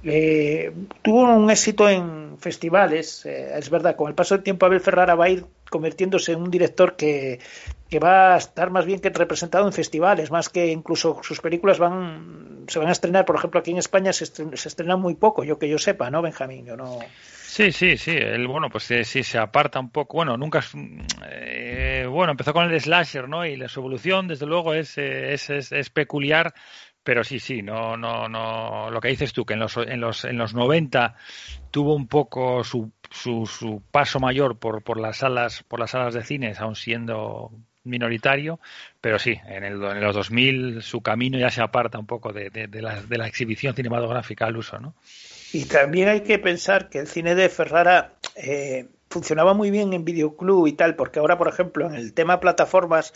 [0.04, 0.72] Eh,
[1.02, 5.14] tuvo un éxito en festivales, eh, es verdad, con el paso del tiempo Abel Ferrara
[5.14, 7.38] va a ir convirtiéndose en un director que,
[7.88, 11.78] que va a estar más bien que representado en festivales, más que incluso sus películas
[11.78, 15.14] van se van a estrenar, por ejemplo, aquí en España se, estren, se estrenan muy
[15.14, 16.66] poco, yo que yo sepa, ¿no, Benjamín?
[16.66, 16.98] Yo no...
[17.52, 18.12] Sí, sí, sí.
[18.12, 20.16] Él, bueno, pues eh, sí se aparta un poco.
[20.16, 20.64] Bueno, nunca.
[21.28, 23.44] eh, bueno, empezó con el slasher, ¿no?
[23.44, 26.54] Y la su evolución, desde luego, es, eh, es, es peculiar.
[27.04, 28.90] Pero sí, sí, no, no, no.
[28.90, 31.16] Lo que dices tú, que en los, en los, en los 90
[31.70, 36.14] tuvo un poco su, su, su paso mayor por, por las salas, por las salas
[36.14, 37.50] de cines, aún siendo
[37.84, 38.60] minoritario,
[39.00, 42.50] pero sí, en, el, en los 2000 su camino ya se aparta un poco de,
[42.50, 44.94] de, de, la, exhibición cinematográfica al uso, ¿no?
[45.52, 50.04] Y también hay que pensar que el cine de Ferrara eh, funcionaba muy bien en
[50.04, 53.12] videoclub y tal, porque ahora, por ejemplo, en el tema plataformas,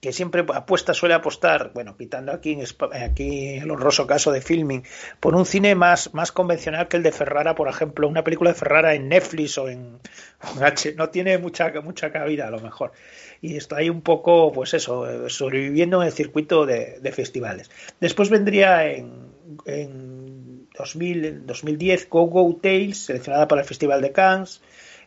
[0.00, 2.56] que siempre apuesta, suele apostar, bueno, quitando aquí
[2.92, 4.84] aquí el honroso caso de filming,
[5.18, 8.58] por un cine más, más convencional que el de Ferrara, por ejemplo, una película de
[8.58, 9.98] Ferrara en Netflix o en,
[10.62, 12.92] H, no tiene mucha, mucha cabida a lo mejor.
[13.40, 17.70] Y está ahí un poco, pues eso, sobreviviendo en el circuito de, festivales.
[18.00, 19.32] Después vendría en,
[19.64, 24.60] en 2000, en 2010 Go Go Tales, seleccionada para el Festival de Cannes.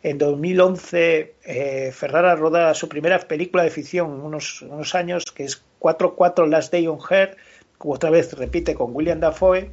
[0.03, 5.63] En 2011 eh, Ferrara roda su primera película de ficción unos, unos años, que es
[5.79, 7.35] 4-4 Last Day on Earth,
[7.79, 9.69] que otra vez repite con William Dafoe.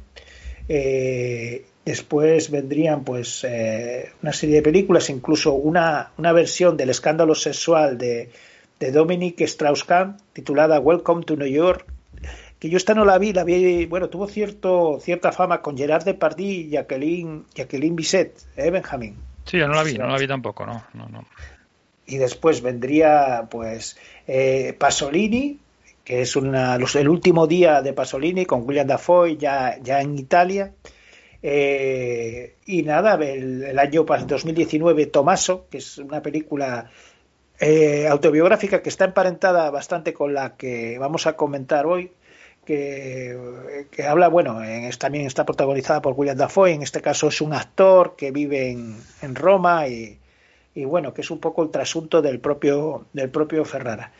[0.67, 7.33] Eh, después vendrían pues eh, una serie de películas, incluso una, una versión del escándalo
[7.33, 8.29] sexual de,
[8.79, 11.85] de Dominic Strauss-Kahn titulada Welcome to New York,
[12.59, 16.03] que yo esta no la vi, la vi, bueno, tuvo cierto, cierta fama con Gerard
[16.03, 18.69] Depardieu y Jacqueline, Jacqueline Bisset, ¿eh?
[19.49, 21.25] Sí, yo no la vi, no la vi tampoco, no, no, no.
[22.05, 23.97] y después vendría pues
[24.27, 25.59] eh, Pasolini
[26.03, 30.17] que es una, los- el último día de Pasolini con William Dafoe ya, ya en
[30.17, 30.71] Italia
[31.41, 36.89] Eh, y nada el, el año pas- 2019 Tomaso que es una película
[37.61, 42.11] eh, autobiográfica que está emparentada bastante con la que vamos a comentar hoy
[42.69, 44.61] que, habla, bueno,
[44.99, 48.95] también está protagonizada por William Dafoe, en este caso es un actor que vive en,
[49.23, 50.19] en Roma y,
[50.75, 54.11] bueno, que es un poco el trasunto del propio, del propio Ferrara.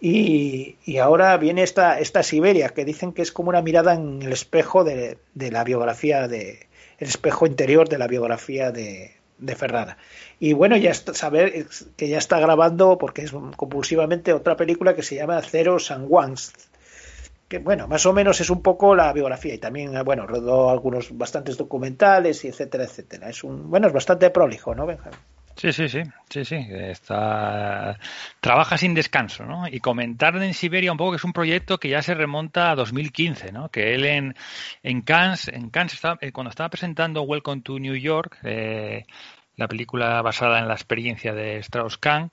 [0.00, 4.32] Y, ahora viene esta, esta Siberia, que dicen que es como una mirada en el
[4.32, 9.12] espejo de, de la biografía, de, el espejo interior de la biografía de,
[9.56, 9.98] Ferrara.
[10.38, 15.02] Y bueno, ya está, saber que ya está grabando, porque es compulsivamente otra película que
[15.02, 16.52] se llama Zero San Juans,
[17.48, 21.16] que bueno, más o menos es un poco la biografía y también, bueno, rodó algunos
[21.16, 23.28] bastantes documentales y etcétera, etcétera.
[23.28, 25.18] Es un, bueno, es bastante prolijo, ¿no, Benjamín?
[25.56, 27.98] Sí, sí, sí, sí, sí, está
[28.40, 29.66] trabaja sin descanso, ¿no?
[29.66, 32.74] Y comentar en Siberia un poco que es un proyecto que ya se remonta a
[32.74, 33.70] 2015, ¿no?
[33.70, 34.34] Que él en,
[34.82, 39.06] en Cannes, en Cannes estaba- eh, cuando estaba presentando Welcome to New York, eh,
[39.56, 42.30] la película basada en la experiencia de Strauss-Kahn,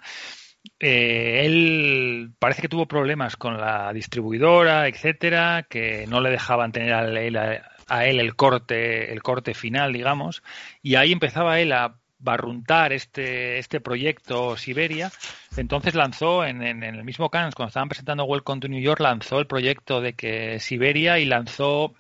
[0.80, 6.94] eh, él parece que tuvo problemas con la distribuidora, etcétera, que no le dejaban tener
[6.94, 10.42] a él, el corte, el corte final, digamos,
[10.82, 15.12] y ahí empezaba él a barruntar este, este proyecto Siberia.
[15.58, 19.02] Entonces lanzó en, en- en el mismo Cannes, cuando estaban presentando Welcome to New York,
[19.02, 21.94] lanzó el proyecto de que Siberia y lanzó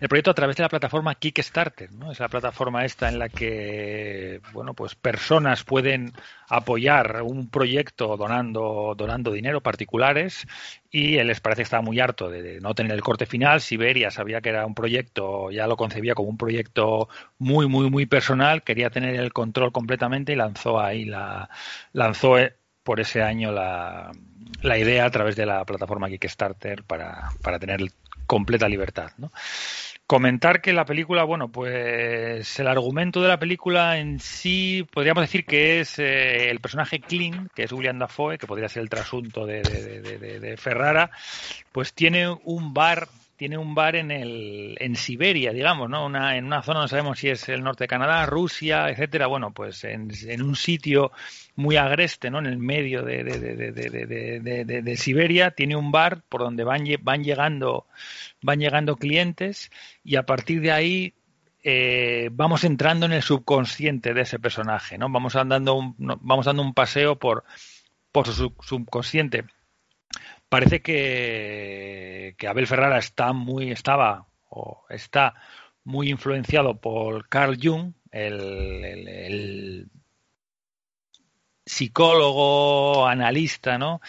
[0.00, 2.10] el proyecto a través de la plataforma Kickstarter, ¿no?
[2.10, 6.12] Es la plataforma esta en la que, bueno, pues personas pueden
[6.48, 10.46] apoyar un proyecto donando, donando dinero particulares
[10.90, 13.60] y él les parece que estaba muy harto de, no tener el corte final.
[13.60, 18.06] Siberia sabía que era un proyecto, ya lo concebía como un proyecto muy, muy, muy
[18.06, 21.50] personal, quería tener el control completamente y lanzó ahí la,
[21.92, 24.12] lanzó eh, por ese año la,
[24.62, 27.80] la idea a través de la plataforma Kickstarter para, para tener
[28.30, 29.10] completa libertad.
[30.10, 35.44] Comentar que la película, bueno, pues el argumento de la película en sí, podríamos decir
[35.44, 39.46] que es eh, el personaje Clint, que es William Dafoe, que podría ser el trasunto
[39.46, 41.12] de- de- de- de Ferrara,
[41.70, 43.06] pues tiene un bar,
[43.40, 46.04] tiene un bar en el, en Siberia, digamos, ¿no?
[46.04, 49.28] Una, en una zona no sabemos si es el norte de Canadá, Rusia, etcétera.
[49.28, 50.12] Bueno, pues en,
[50.42, 51.10] un sitio
[51.56, 52.40] muy agreste, ¿no?
[52.40, 57.24] En el medio de, de, de, de, Siberia, tiene un bar por donde van, van
[57.24, 57.86] llegando
[58.42, 59.70] van llegando clientes
[60.04, 61.14] y a partir de ahí
[61.62, 65.08] eh, vamos entrando en el subconsciente de ese personaje, ¿no?
[65.08, 67.44] Vamos andando un, vamos dando un paseo por,
[68.12, 69.46] por su sub- subconsciente.
[70.50, 75.34] Parece que, Abel Ferrara está muy, estaba o está
[75.84, 79.88] muy influenciado por Carl Jung, el
[81.64, 84.00] psicólogo, analista, ¿no?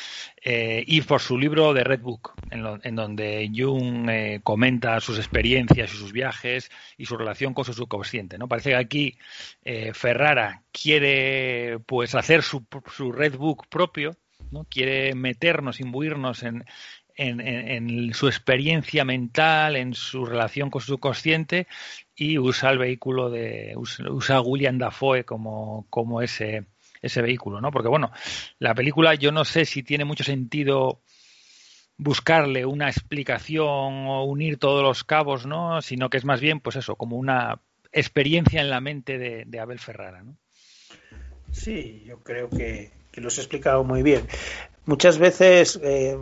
[0.44, 5.00] Eh, y por su libro de Red Book, en, lo- en donde Jung eh, comenta
[5.00, 8.48] sus experiencias y sus viajes y su relación con su subconsciente, ¿no?
[8.48, 9.18] Parece que aquí
[9.64, 12.66] eh, Ferrara quiere, pues, hacer su,
[12.96, 14.16] su Red Book propio,
[14.52, 14.66] ¿no?
[14.70, 16.66] Quiere meternos, imbuirnos en,
[17.16, 21.68] en, en- su experiencia mental, en su relación con su subconsciente
[22.16, 26.66] y usa el vehículo de usa a William Dafoe como, como ese
[27.02, 27.72] ese vehículo, ¿no?
[27.72, 28.12] Porque bueno,
[28.60, 31.02] la película yo no sé si tiene mucho sentido
[31.98, 35.82] buscarle una explicación o unir todos los cabos, ¿no?
[35.82, 37.60] Sino que es más bien, pues eso, como una
[37.92, 40.38] experiencia en la mente de, de Abel Ferrara, ¿no?
[41.52, 44.28] Sí, yo creo que, que lo has explicado muy bien.
[44.86, 46.18] Muchas veces eh,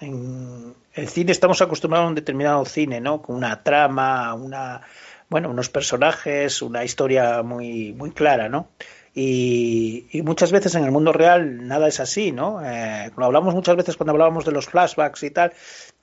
[0.00, 3.20] en el cine estamos acostumbrados a un determinado cine, ¿no?
[3.22, 4.82] Con una trama, una,
[5.28, 8.70] bueno, unos personajes, una historia muy, muy clara, ¿no?
[9.18, 12.62] Y, muchas veces en el mundo real nada es así, ¿no?
[12.62, 15.54] Eh, hablamos muchas veces cuando hablábamos de los flashbacks y tal,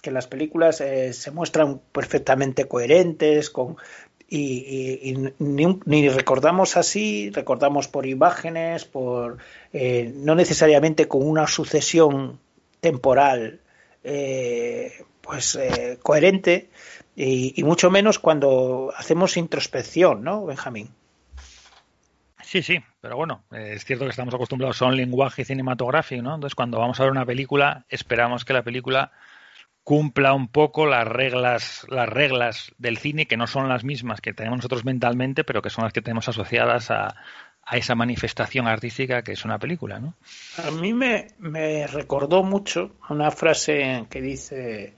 [0.01, 3.77] que las películas eh, se muestran perfectamente coherentes, con
[4.29, 9.37] y, y- ni, ni recordamos así, recordamos por imágenes, por
[9.73, 12.39] eh, no necesariamente con una sucesión
[12.79, 13.59] temporal
[14.03, 16.69] eh, pues eh, coherente
[17.15, 20.89] y, y mucho menos cuando hacemos introspección, ¿no, Benjamín?
[22.43, 26.35] Sí, sí, pero bueno, eh, es cierto que estamos acostumbrados a un lenguaje cinematográfico, ¿no?
[26.35, 29.11] Entonces, cuando vamos a ver una película, esperamos que la película
[29.83, 34.33] cumpla un poco las reglas, las reglas del cine, que no son las mismas que
[34.33, 37.15] tenemos nosotros mentalmente, pero que son las que tenemos asociadas a,
[37.65, 40.15] a esa manifestación artística que es una película, ¿no?
[40.65, 44.93] A mí me, me recordó mucho una frase que dice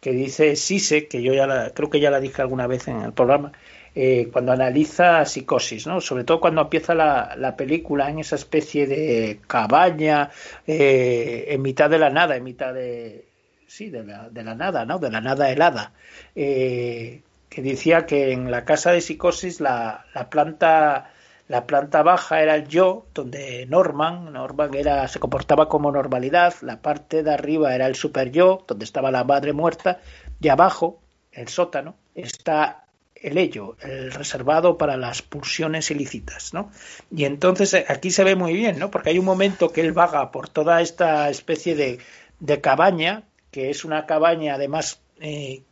[0.00, 3.02] que dice Sise, que yo ya la, creo que ya la dije alguna vez en
[3.02, 3.52] el programa,
[3.94, 6.00] eh, cuando analiza psicosis, ¿no?
[6.00, 10.30] Sobre todo cuando empieza la, la película en esa especie de cabaña
[10.66, 13.26] eh, en mitad de la nada, en mitad de
[13.72, 14.98] sí, de la, de la nada, ¿no?
[14.98, 15.92] De la nada helada.
[16.34, 21.10] Eh, que decía que en la casa de psicosis la, la planta
[21.48, 26.80] la planta baja era el yo, donde Norman, Norman era, se comportaba como normalidad, la
[26.80, 30.00] parte de arriba era el super yo, donde estaba la madre muerta,
[30.40, 36.70] y abajo, el sótano, está el ello, el reservado para las pulsiones ilícitas, ¿no?
[37.14, 38.90] Y entonces eh, aquí se ve muy bien, ¿no?
[38.90, 41.98] Porque hay un momento que él vaga por toda esta especie de,
[42.40, 45.62] de cabaña, que es una cabaña además eh,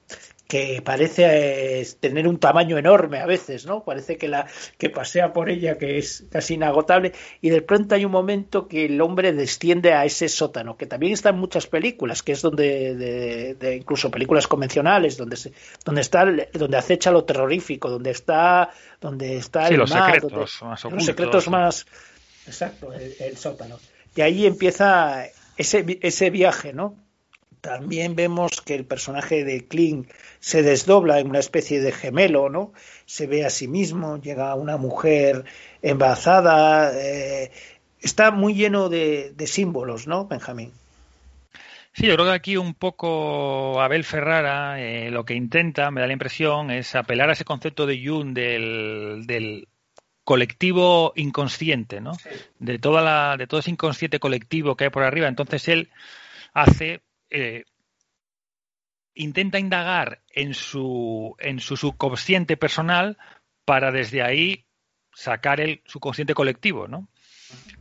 [0.46, 3.84] que parece eh, tener un tamaño enorme a veces, ¿no?
[3.84, 4.46] Parece que la
[4.78, 8.86] que pasea por ella que es casi inagotable y de pronto hay un momento que
[8.86, 12.96] el hombre desciende a ese sótano, que también está en muchas películas, que es donde
[12.96, 15.52] de, de incluso películas convencionales donde se,
[15.84, 18.70] donde está donde acecha lo terrorífico, donde está
[19.00, 21.06] donde está Sí, el los secretos donde- más los ocultos.
[21.06, 21.86] secretos más
[22.46, 23.78] exacto, el, el sótano.
[24.16, 25.26] Y ahí empieza
[25.56, 26.96] ese ese viaje, ¿no?
[27.60, 32.72] También vemos que el personaje de Clint se desdobla en una especie de gemelo, ¿no?
[33.04, 35.44] Se ve a sí mismo, llega una mujer
[35.82, 37.50] embarazada, eh,
[38.00, 40.72] está muy lleno de, de símbolos, ¿no, Benjamín?
[41.92, 46.06] Sí, yo creo que aquí un poco Abel Ferrara eh, lo que intenta, me da
[46.06, 49.68] la impresión, es apelar a ese concepto de Jung del, del
[50.22, 52.12] colectivo inconsciente, ¿no?
[52.60, 55.26] De toda la, de todo ese inconsciente colectivo que hay por arriba.
[55.26, 55.90] Entonces él
[56.54, 57.00] hace,
[57.30, 57.64] eh,
[59.14, 63.18] intenta indagar en su, en su subconsciente personal
[63.64, 64.66] para desde ahí
[65.12, 67.08] sacar el subconsciente colectivo, ¿no?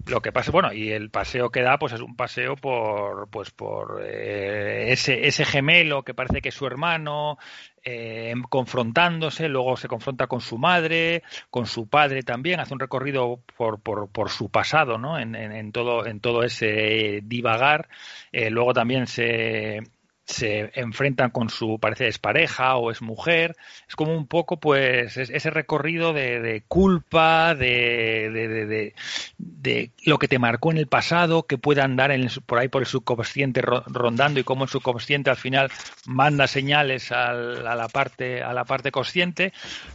[0.06, 3.52] Lo que pasa, bueno, y el paseo que da, pues es un paseo por, pues
[3.52, 7.38] por eh, ese, ese gemelo que parece que es su hermano,
[7.84, 13.44] eh, confrontándose, luego se confronta con su madre, con su padre también, hace un recorrido
[13.56, 15.20] por, por, su pasado, ¿no?
[15.20, 17.88] En todo, en todo ese divagar.
[18.32, 19.84] Eh, luego también se,
[20.30, 23.56] se enfrentan con su, parece, es pareja o es mujer.
[23.88, 28.94] Es como un poco, pues, es- ese recorrido de, culpa, de, de,
[29.40, 32.68] de, lo que te marcó en el pasado, que puede andar en el por ahí
[32.68, 35.72] por el subconsciente ro- rondando y cómo el subconsciente al final
[36.06, 39.52] manda señales al- a la parte a la parte consciente.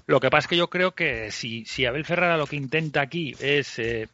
[0.07, 3.01] Lo que pasa es que yo creo que si, si Abel Ferrara lo que intenta
[3.03, 4.09] aquí es eh,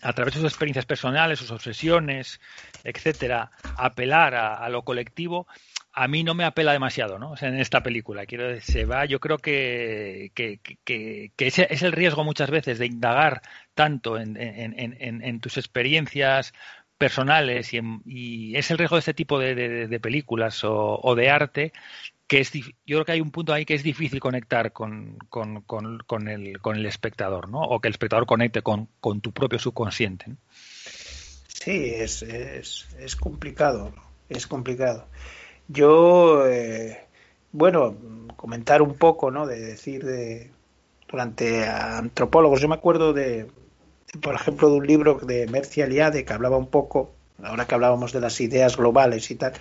[0.00, 2.40] a través de sus experiencias personales, sus obsesiones,
[2.84, 5.46] etcétera, apelar a, lo colectivo,
[5.92, 7.32] a mí no me apela demasiado, ¿no?
[7.32, 11.46] O sea, en esta película, quiero decir, se va, yo creo que, que, que, que
[11.46, 13.42] ese es el riesgo muchas veces de indagar
[13.74, 16.54] tanto en, en, tus experiencias
[16.98, 21.72] personales y, y, es el riesgo de este tipo de, películas o, de arte
[22.26, 25.60] que es yo creo que hay un punto ahí que es difícil conectar con, con,
[25.62, 27.60] con, con el, el espectador, ¿no?
[27.60, 30.36] O que el espectador conecte con, con tu propio subconsciente.
[31.64, 33.92] Sí, es, es, es complicado,
[34.28, 35.06] es complicado.
[35.68, 37.06] Yo, eh,
[37.52, 37.96] bueno,
[38.36, 39.46] comentar un poco, ¿no?
[39.46, 40.50] De decir de
[41.08, 43.46] durante antropólogos, yo me acuerdo de,
[44.20, 48.12] por ejemplo, de un libro de Mercia Eliade que hablaba un poco, ahora que hablábamos
[48.12, 49.52] de las ideas globales y tal,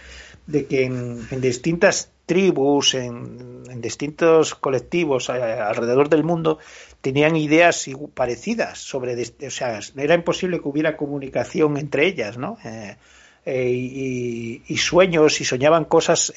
[0.48, 6.60] de que en, distintas tribus, en, distintos colectivos eh, alrededor del mundo,
[7.02, 12.58] tenían ideas parecidas sobre, o sea, era imposible que hubiera comunicación entre ellas, ¿no?
[12.64, 12.96] Eh,
[13.44, 16.32] eh, y, sueños y soñaban cosas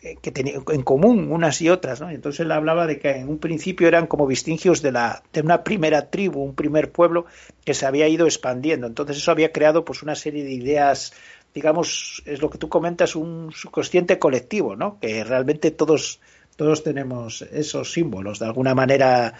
[0.00, 2.10] que tenían en común unas y otras, ¿no?
[2.10, 5.62] Entonces él hablaba de que en un principio eran como vestingios de la de una
[5.62, 7.26] primera tribu, un primer pueblo
[7.64, 8.86] que se había ido expandiendo.
[8.86, 11.12] Entonces eso había creado pues una serie de ideas,
[11.54, 14.98] digamos, es lo que tú comentas, un subconsciente colectivo, ¿no?
[14.98, 16.20] Que realmente todos
[16.56, 19.34] todos tenemos esos símbolos de alguna manera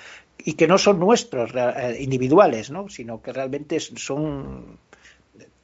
[0.45, 2.89] y que no son nuestros eh, individuales, ¿no?
[2.89, 4.79] Sino que realmente son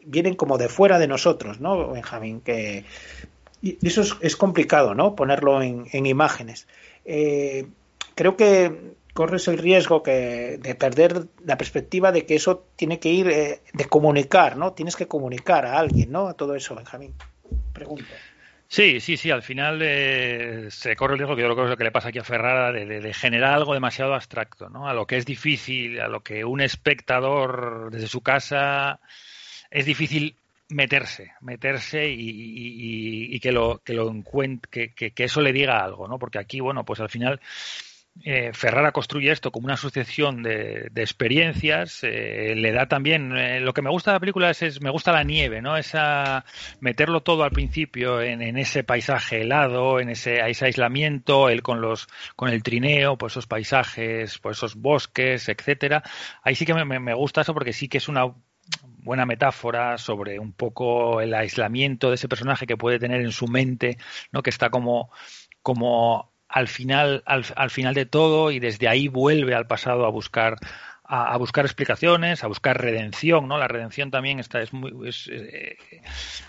[0.05, 2.41] vienen como de fuera de nosotros, ¿no, Benjamín?
[2.41, 2.85] Que
[3.63, 5.15] y eso es, complicado, ¿no?
[5.15, 6.67] Ponerlo en, en imágenes.
[7.05, 7.67] Eh,
[8.15, 13.09] creo que corres el riesgo que, de perder la perspectiva de que eso tiene que
[13.09, 14.73] ir eh, de comunicar, ¿no?
[14.75, 16.29] Tienes que comunicar a alguien, ¿no?
[16.29, 17.15] A todo eso, Benjamín.
[17.73, 18.05] Pregunto.
[18.69, 21.71] Sí, sí, sí, al final eh, se corre el riesgo, que yo creo que es
[21.71, 24.89] lo que le pasa aquí a Ferrara, de, de- de generar algo demasiado abstracto, ¿no?
[24.89, 28.99] A lo que es difícil, a lo que un espectador desde su casa
[29.71, 30.37] es difícil
[30.69, 32.17] meterse, meterse y,
[33.41, 36.19] que lo que lo encuent- que, que- eso le diga algo, ¿no?
[36.19, 37.41] Porque aquí, bueno, pues al final
[38.25, 42.01] eh, Ferrara construye esto como una sucesión de, experiencias.
[42.03, 43.37] eh, le da también.
[43.37, 45.77] eh, lo que me gusta de la película es, es- me gusta la nieve, ¿no?
[45.77, 46.45] Esa
[46.81, 52.07] meterlo todo al principio en, ese paisaje helado, en ese, ese aislamiento, él con los
[52.37, 56.03] con el trineo, pues esos paisajes, pues esos bosques, etcétera.
[56.43, 58.33] Ahí sí que me- me gusta eso porque sí que es una
[59.07, 63.49] buena metáfora sobre un poco el aislamiento de ese personaje que puede tener en su
[63.49, 63.97] mente,
[64.33, 64.43] ¿no?
[64.43, 65.11] Que está como
[65.63, 70.11] como al final al, al final de todo y desde ahí vuelve al pasado a
[70.11, 70.57] buscar
[71.09, 73.59] a, buscar explicaciones, a buscar redención, ¿no?
[73.59, 75.77] La redención también está es muy es, eh,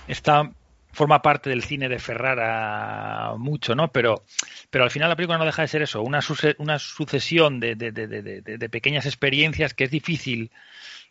[0.07, 0.51] está
[0.91, 3.91] forma parte del cine de Ferrara mucho, ¿no?
[3.91, 4.23] Pero,
[4.71, 7.75] pero al final la película no deja de ser eso, una, suce- una sucesión de,
[7.75, 10.51] de- de pequeñas experiencias que es difícil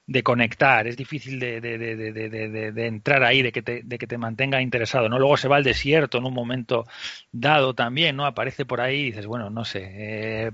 [0.08, 4.06] de conectar, es difícil de, de, de, de, entrar ahí, de que, te, de que
[4.06, 5.18] te mantenga interesado, ¿no?
[5.18, 6.84] Luego se va al desierto en un momento
[7.32, 8.24] dado también, ¿no?
[8.24, 9.82] Aparece por ahí y dices, bueno, no sé.
[9.84, 10.50] eh,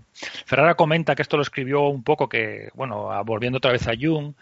[0.47, 4.35] Ferrara comenta que esto lo escribió un poco que, bueno, volviendo otra vez a Jung,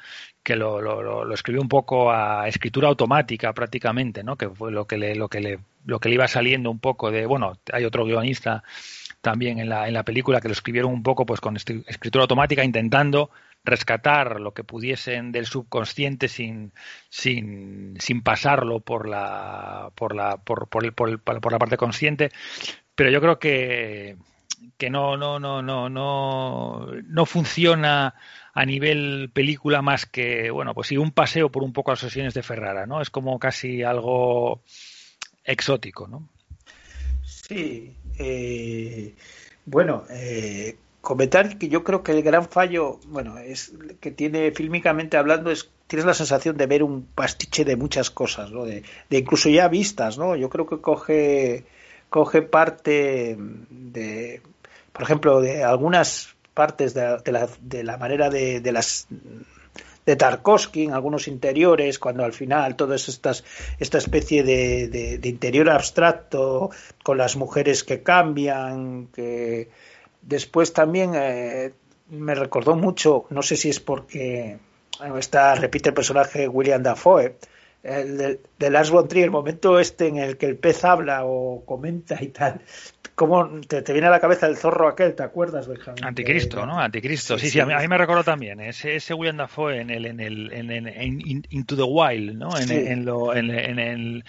[0.43, 4.37] que lo, lo, lo- escribió un poco a escritura automática prácticamente, ¿no?
[4.37, 7.11] Que fue lo que le, lo que le, lo que le iba saliendo un poco
[7.11, 8.63] de, bueno, hay otro guionista
[9.21, 12.65] también en la, en la película que lo escribieron un poco pues con escritura automática
[12.65, 13.31] intentando
[13.65, 16.73] rescatar lo que pudiesen del subconsciente sin,
[17.09, 21.77] sin, sin pasarlo por la, por la, por, por, el- por, el- por la parte
[21.77, 22.31] consciente.
[22.95, 24.17] Pero yo creo que,
[24.79, 28.15] que no, no, no, no, no, no funciona
[28.53, 32.35] a nivel película más que, bueno, pues sí, un paseo por un poco las sesiones
[32.35, 33.01] de Ferrara, ¿no?
[33.01, 34.63] Es como casi algo
[35.45, 36.29] exótico, ¿no?
[37.25, 39.15] Sí, eh,
[39.67, 45.17] bueno, eh, comentar que yo creo que el gran fallo, bueno, es que tiene fílmicamente
[45.17, 48.65] hablando es tienes la sensación de ver un pastiche de muchas cosas, ¿no?
[48.65, 50.37] De, de incluso ya vistas, ¿no?
[50.37, 51.65] Yo creo que coge
[52.09, 53.37] coge parte
[53.71, 54.41] de,
[54.93, 59.09] por ejemplo, de algunas partes de, de la, de la manera de, de las
[60.07, 63.45] de Tarkovsky en algunos interiores, cuando al final todo es estas,
[63.79, 66.71] esta especie de, de, de interior abstracto
[67.03, 69.69] con las mujeres que cambian, que
[70.23, 71.73] después también eh,
[72.11, 74.59] me recordó mucho, no sé si es porque
[75.19, 77.37] está, repite el personaje William Dafoe,
[77.83, 81.25] el de, de Lars von Trier, el momento este en el que el pez habla
[81.25, 82.61] o comenta y tal,
[83.15, 86.05] como te, te viene a la cabeza el zorro aquel, ¿te acuerdas, Benjamín?
[86.05, 86.79] Anticristo, ¿no?
[86.79, 87.39] Anticristo.
[87.39, 87.61] Sí, Sí, sí, sí.
[87.61, 90.53] a, mí, a mí me recordó también ese, ese William Dafoe en el en el
[90.53, 92.57] en, en- en- in- Into the Wild, ¿no?
[92.59, 92.75] En, Sí.
[92.75, 94.25] en lo en, en el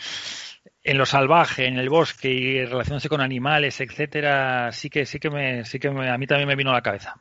[0.84, 5.30] en lo salvaje, en el bosque y relacionándose con animales, etcétera, sí que sí que
[5.30, 7.18] me sí que a mí también me vino a la cabeza.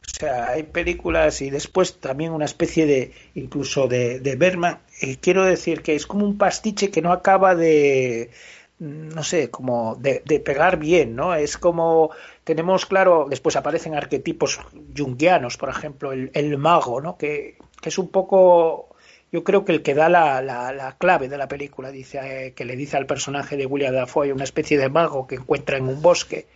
[0.00, 4.78] O sea, hay películas y después también una especie de, incluso de, de Berman.
[5.02, 8.30] eh, quiero decir que es como un pastiche que no acaba de,
[8.78, 11.34] no sé, como de, de pegar bien, ¿no?
[11.34, 12.10] Es como,
[12.44, 14.58] tenemos claro, después aparecen arquetipos
[14.96, 17.18] junguianos, por ejemplo, el, el mago, ¿no?
[17.18, 18.87] Que, que es un poco,
[19.30, 22.52] yo creo que el que da la, la, la clave de la película, dice, eh,
[22.54, 25.86] que le dice al personaje de William Dafoe, una especie de mago que encuentra en
[25.88, 26.46] un bosque.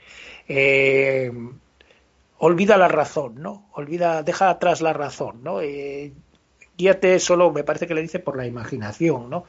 [0.49, 1.31] Eh,
[2.39, 3.69] olvida la razón, ¿no?
[3.73, 5.61] Olvida, deja atrás la razón, ¿no?
[5.61, 6.13] Eh,
[6.77, 9.45] guíate solo, me parece que le dice por la imaginación, ¿no?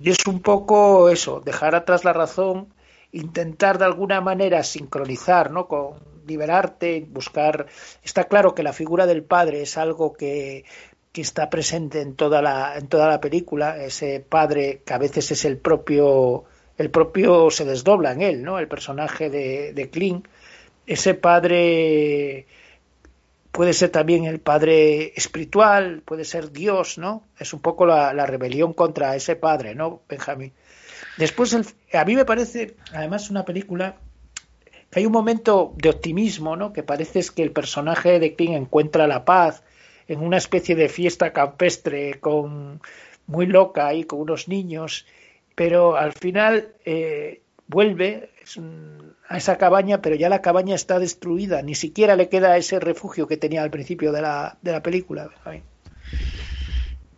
[0.00, 2.72] Y es un poco eso, dejar atrás la razón,
[3.12, 5.66] intentar de alguna manera sincronizar, ¿no?
[5.66, 5.94] Con
[6.26, 7.66] liberarte, buscar.
[8.02, 10.64] Está claro que la figura del padre es algo que,
[11.12, 15.30] que está presente en toda la, en toda la película, ese padre que a veces
[15.32, 16.44] es el propio,
[16.78, 18.58] el propio se desdobla en él, ¿no?
[18.58, 20.22] El personaje de, de Kling
[20.90, 22.46] ese padre
[23.52, 27.22] puede ser también el padre espiritual, puede ser Dios, ¿no?
[27.38, 30.52] Es un poco la, rebelión contra ese padre, ¿no, Benjamín?
[31.16, 33.96] Después, a mí me parece, además, una película
[34.90, 36.72] que hay un momento de optimismo, ¿no?
[36.72, 39.62] Que parece que el personaje de King encuentra la paz
[40.10, 42.80] en una especie de fiesta campestre con
[43.28, 45.06] muy loca ahí con unos niños,
[45.54, 48.30] pero al final eh, vuelve
[49.28, 53.28] a esa cabaña, pero ya la cabaña está destruida, ni siquiera le queda ese refugio
[53.28, 55.30] que tenía al principio de la, de la película.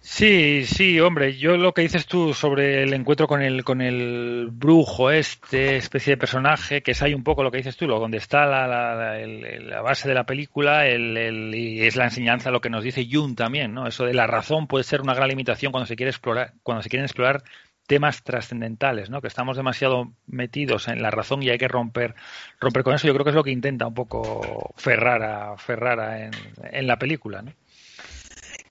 [0.05, 4.49] Sí, sí, hombre, yo lo que dices tú sobre el encuentro con el con el
[4.51, 8.01] brujo este, especie de personaje, que es ahí un poco lo que dices tú, lo
[8.01, 12.61] donde está la, la, base de la película, el, el- y es la enseñanza lo
[12.61, 13.87] que nos dice Jung también, ¿no?
[13.87, 16.89] Eso de la razón puede ser una gran limitación cuando se quiere explorar, cuando se
[16.89, 17.45] quieren explorar
[17.87, 19.21] temas trascendentales, ¿no?
[19.21, 22.17] Que estamos demasiado metidos en la razón y hay que romper
[22.61, 23.07] romper con eso.
[23.07, 26.33] Yo creo que es lo que intenta un poco Ferrara, Ferrara en,
[26.73, 27.53] en la película, ¿no?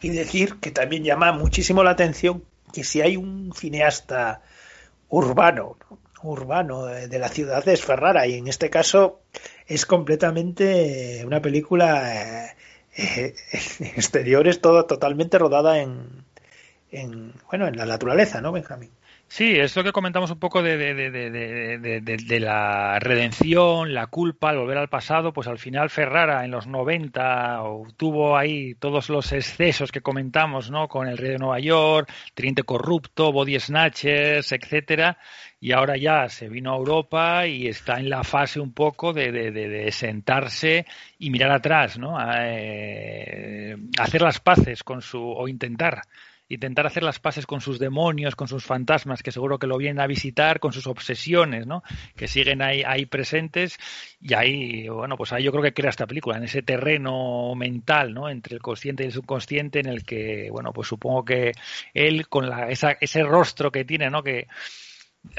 [0.02, 2.44] Y decir que también llama muchísimo la atención
[2.74, 4.42] que si hay un cineasta
[5.10, 6.00] urbano, ¿no?
[6.24, 9.22] urbano de, la ciudad es Ferrara y en este caso
[9.68, 12.56] es completamente una película eh,
[12.96, 13.36] eh,
[13.96, 16.26] exteriores todo totalmente rodada en,
[16.92, 18.92] en bueno en la naturaleza, ¿no, Benjamín?
[19.34, 24.52] Sí, es lo que comentamos un poco de, de, de, de, la redención, la culpa,
[24.52, 29.08] el volver al pasado, pues al final Ferrara en los 90 o tuvo ahí todos
[29.08, 30.90] los excesos que comentamos, ¿no?
[30.90, 35.18] Con el rey de Nueva York, Teniente Corrupto, Body Snatchers, etcétera,
[35.62, 39.90] y ahora ya se vino a Europa y está en la fase un poco de,
[39.94, 40.86] sentarse
[41.20, 42.18] y mirar atrás, ¿no?
[42.38, 46.02] Eh, hacer las paces con su, o intentar
[46.54, 50.00] intentar hacer las paces con sus demonios, con sus fantasmas, que seguro que lo vienen
[50.00, 51.84] a visitar, con sus obsesiones, ¿no?
[52.16, 53.78] Que siguen ahí, presentes
[54.22, 58.14] y ahí, bueno, pues ahí yo creo que crea esta película, en ese terreno mental,
[58.14, 58.30] ¿no?
[58.30, 61.54] Entre el consciente y el subconsciente, en el que, bueno, pues supongo que
[61.94, 64.24] él con la, esa, ese rostro que tiene, ¿no?
[64.24, 64.48] Que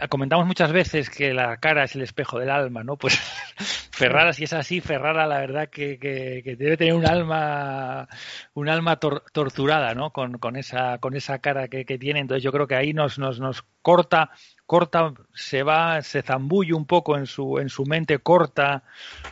[0.09, 2.97] comentamos muchas veces que la cara es el espejo del alma, ¿no?
[2.97, 3.19] Pues
[3.93, 8.09] Ferrara, si es así, Ferrara la verdad que, que, debe tener un alma,
[8.55, 10.11] un alma tor- torturada, ¿no?
[10.11, 12.21] Con, con esa, con esa cara que, que tiene.
[12.21, 14.31] Entonces yo creo que ahí nos, nos, nos corta,
[14.67, 18.85] corta, se va, se zambulle un poco en su, en su mente, corta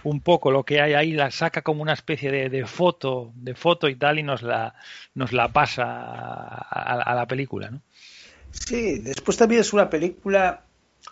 [0.03, 3.55] un poco lo que hay ahí, la saca como una especie de, de foto, de
[3.55, 4.75] foto y tal, y nos la,
[5.15, 7.83] nos la pasa a, a la película, ¿no?
[8.53, 10.65] Sí, después también es una película,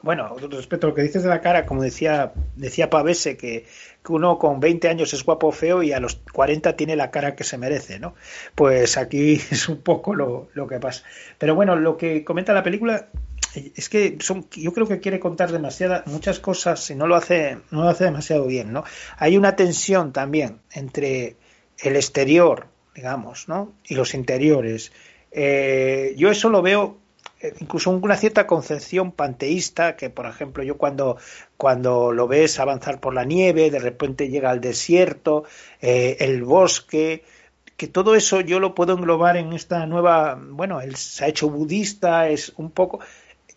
[0.03, 3.67] bueno, respecto a lo que dices de la cara, como decía, decía Pavese, que,
[4.09, 7.37] uno con 20 años es guapo o feo y a los 40 tiene la cara
[7.37, 8.15] que se merece, ¿no?
[8.55, 11.05] Pues aquí es un poco lo, lo que pasa.
[11.37, 13.09] Pero bueno, lo que comenta la película
[13.55, 17.59] es que son, yo creo que quiere contar demasiadas, muchas cosas y no lo hace,
[17.71, 18.85] no lo hace demasiado bien, ¿no?
[19.17, 21.37] Hay una tensión también entre
[21.79, 23.75] el exterior, digamos, ¿no?
[23.85, 24.93] Y los interiores.
[25.31, 26.99] Eh, yo eso lo veo
[27.61, 31.17] incluso una cierta concepción panteísta que por ejemplo yo cuando
[31.57, 35.45] cuando lo ves avanzar por la nieve de repente llega al desierto
[35.81, 37.25] eh, el bosque
[37.77, 41.49] que todo eso yo lo puedo englobar en esta nueva bueno él se ha hecho
[41.49, 43.01] budista es un poco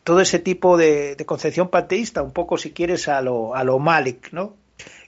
[0.04, 3.80] todo ese tipo de, de concepción panteísta un poco si quieres a lo a lo
[3.80, 4.62] Malik no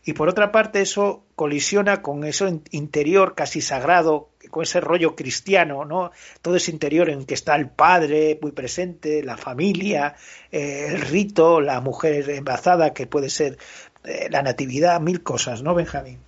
[0.06, 5.84] y por otra parte eso colisiona con eso interior casi sagrado, con ese rollo cristiano,
[5.84, 6.12] ¿no?
[6.44, 10.16] Todo ese interior en que está el padre muy presente, la familia,
[10.52, 13.58] eh, el rito, la mujer embarazada, que puede ser
[14.04, 16.20] eh, la natividad, mil cosas, ¿no, Benjamín?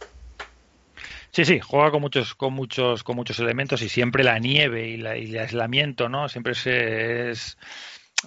[1.29, 4.97] Sí, sí, juega con muchos, con muchos, con muchos elementos y siempre la nieve y,
[4.97, 6.27] la, y el aislamiento, ¿no?
[6.27, 6.53] Siempre
[7.29, 7.57] es,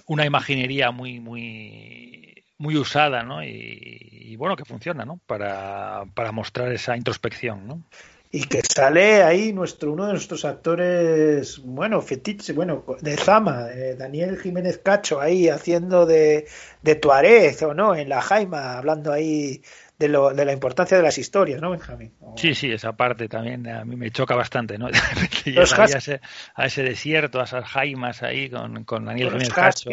[0.05, 3.43] una imaginería muy, muy, muy usada, ¿no?
[3.43, 5.19] Y, y, bueno, que funciona, ¿no?
[5.27, 7.83] Para, para mostrar esa introspección, ¿no?
[8.31, 13.95] Y que sale ahí nuestro, uno de nuestros actores, bueno, fetiche, bueno, de Zama, eh,
[13.97, 16.47] Daniel Jiménez Cacho, ahí haciendo de,
[16.83, 19.63] de Tuareg, o no, en la Jaima, hablando ahí
[19.97, 22.13] de, lo, de la importancia de las historias, ¿no, Benjamín?
[22.21, 22.35] O...
[22.37, 24.89] Sí, sí, esa parte también a mí me choca bastante, ¿no?
[25.45, 26.21] Los a, ese,
[26.53, 29.89] a ese desierto, a esas jaimas ahí con, con Daniel Jiménez Cacho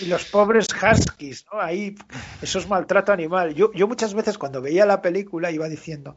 [0.00, 1.60] y los pobres huskies, ¿no?
[1.60, 1.94] Ahí,
[2.42, 3.54] eso es maltrato animal.
[3.54, 6.16] Yo, yo muchas veces cuando veía la película iba diciendo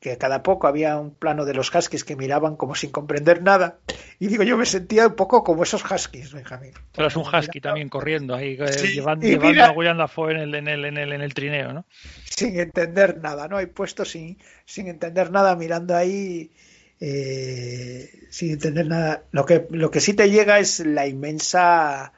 [0.00, 3.78] que cada poco había un plano de los huskies que miraban como sin comprender nada.
[4.18, 6.72] Y digo, yo me sentía un poco como esos huskies, Benjamín.
[6.92, 9.90] Pero es un husky también corriendo ahí, sí, llevando, llevando mira...
[9.90, 11.86] a Dafoe en el, en, el, en, el, en el trineo, ¿no?
[12.24, 13.56] Sin entender nada, ¿no?
[13.56, 16.50] Hay puesto sin, sin entender nada, mirando ahí
[17.00, 19.24] eh, sin entender nada.
[19.32, 22.12] Lo que, lo que sí te llega es la inmensa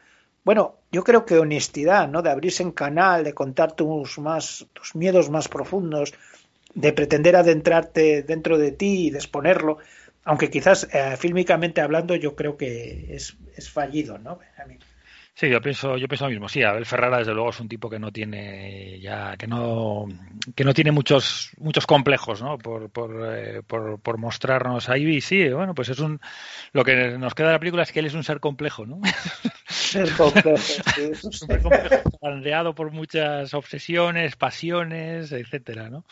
[0.48, 2.22] bueno, yo creo que honestidad, ¿no?
[2.22, 6.14] De abrirse en canal, de contar tus más, tus miedos más profundos,
[6.78, 9.78] de pretender adentrarte dentro de ti y de exponerlo,
[10.24, 14.38] aunque quizás eh, fílmicamente hablando yo creo que es, es fallido, ¿no?
[15.34, 16.48] Sí, yo pienso, yo pienso lo mismo.
[16.48, 20.06] Sí, Abel Ferrara desde luego es un tipo que no tiene ya, que no,
[20.54, 22.58] que no tiene muchos, muchos complejos, ¿no?
[22.58, 25.16] Por, por, eh, por, por mostrarnos ahí.
[25.16, 26.20] Y sí, bueno, pues es un,
[26.72, 29.00] lo que nos queda de la película es que él es un ser complejo, ¿no?
[29.68, 31.14] Ser complejo, sí.
[31.30, 36.04] Súper complejo, bandeado por muchas obsesiones, pasiones, etcétera, ¿no?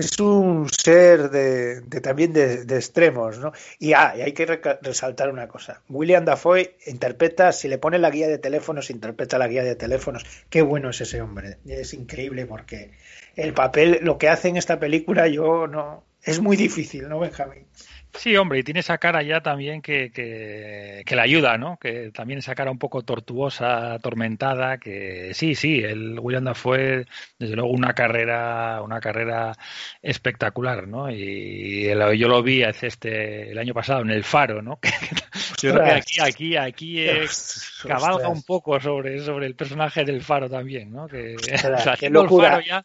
[0.00, 3.52] Es un ser de, de también de, de extremos, ¿no?
[3.78, 4.46] Y, ah, y hay que
[4.80, 5.82] resaltar una cosa.
[5.90, 10.24] William Dafoe interpreta, si le pone la guía de teléfonos, interpreta la guía de teléfonos.
[10.48, 11.58] Qué bueno es ese hombre.
[11.66, 12.92] Es increíble porque
[13.36, 16.02] el papel, lo que hace en esta película, yo no.
[16.22, 17.66] Es muy difícil, ¿no, Benjamín?
[18.12, 21.78] Sí, hombre, y tiene esa cara ya también que, que, que le ayuda, ¿no?
[21.78, 27.06] Que también esa cara un poco tortuosa, atormentada, que sí, sí, el William Dafoe,
[27.38, 29.56] desde luego una carrera, una carrera
[30.02, 31.10] espectacular, ¿no?
[31.10, 34.78] Y el- yo lo vi este el año pasado en El Faro, ¿no?
[35.62, 37.82] Yo creo que aquí, aquí, aquí Ostras.
[37.86, 41.06] cabalga un poco sobre, sobre el personaje del Faro también, ¿no?
[41.06, 42.50] Que Ostras, o sea, qué el locura.
[42.50, 42.84] Faro ya,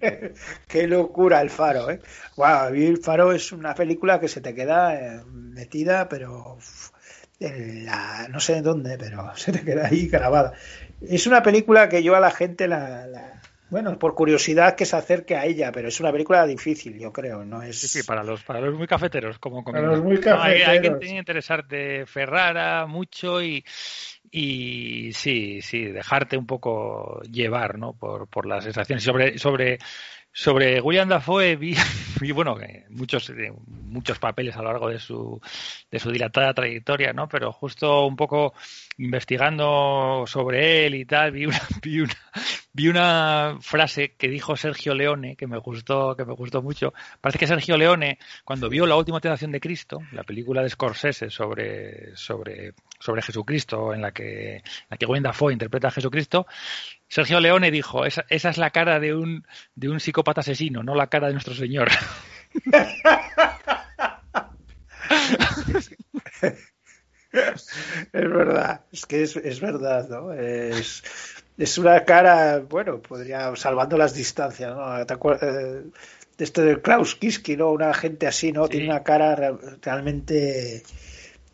[0.68, 2.00] Qué locura el faro, ¿eh?
[2.36, 6.58] Wow, el faro es una película que se te queda eh, metida, pero
[7.38, 10.52] en la- no sé en dónde, pero se te queda ahí grabada.
[11.00, 14.96] Es una película que yo a la gente la, la- bueno, por curiosidad que se
[14.96, 18.24] acerque a ella, pero es una película difícil, yo creo, no es Sí, sí, para
[18.24, 19.92] los, para los muy cafeteros, como Para conmigo.
[19.96, 20.98] los muy No, hay, hay cafeteros.
[20.98, 23.64] tiene que interesarte Ferrara mucho y,
[24.30, 27.94] y sí, sí, dejarte un poco llevar, ¿no?
[27.94, 29.02] Por, por las sensaciones.
[29.02, 29.78] Sobre, sobre,
[30.32, 31.74] sobre William Dafoe vi,
[32.32, 32.56] bueno,
[32.90, 35.40] muchos, eh, muchos papeles a lo largo de su,
[35.90, 37.28] de su dilatada trayectoria, ¿no?
[37.28, 38.54] Pero justo un poco
[38.98, 42.16] investigando sobre él y tal, vi una, vi una,
[42.72, 46.94] vi una frase que dijo Sergio Leone que me gustó, que me gustó mucho.
[47.20, 51.30] Parece que Sergio Leone, cuando vio La última tentación de Cristo, la película de Scorsese
[51.30, 56.46] sobre, sobre, sobre Jesucristo, en la que, en la que Willem Dafoe interpreta a Jesucristo,
[57.08, 59.44] Sergio Leone dijo, esa, esa es la cara de un,
[59.74, 61.88] de un psicópata asesino, no la cara de nuestro Señor.
[67.32, 67.70] Es
[68.12, 70.32] verdad, es que es, es verdad, ¿no?
[70.32, 71.02] Es,
[71.56, 75.06] es una cara, bueno, podría, salvando las distancias, ¿no?
[75.06, 75.90] ¿Te acuer- eh,
[76.38, 77.70] de Klaus Kinski, ¿no?
[77.70, 78.64] Una gente así, ¿no?
[78.64, 78.70] Sí.
[78.72, 80.82] Tiene una cara re- realmente,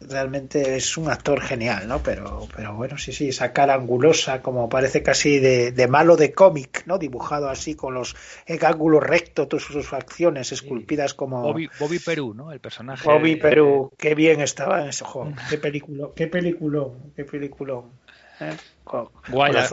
[0.01, 2.03] realmente es un actor genial, ¿no?
[2.03, 6.33] Pero, pero bueno, sí, sí, esa cara angulosa, como parece casi de, de malo de
[6.33, 6.99] cómic, ¿no?
[6.99, 8.15] Dibujado así con los
[8.47, 12.53] el ángulo recto, todas sus facciones esculpidas como Bobby, Bobby Perú, ¿no?
[12.53, 13.09] El personaje.
[13.09, 15.33] Bobby Perú, qué bien estaba en ese juego.
[15.51, 17.93] Qué película, qué peliculón, qué peliculón.
[18.41, 18.57] ¿eh?
[18.87, 19.09] Con-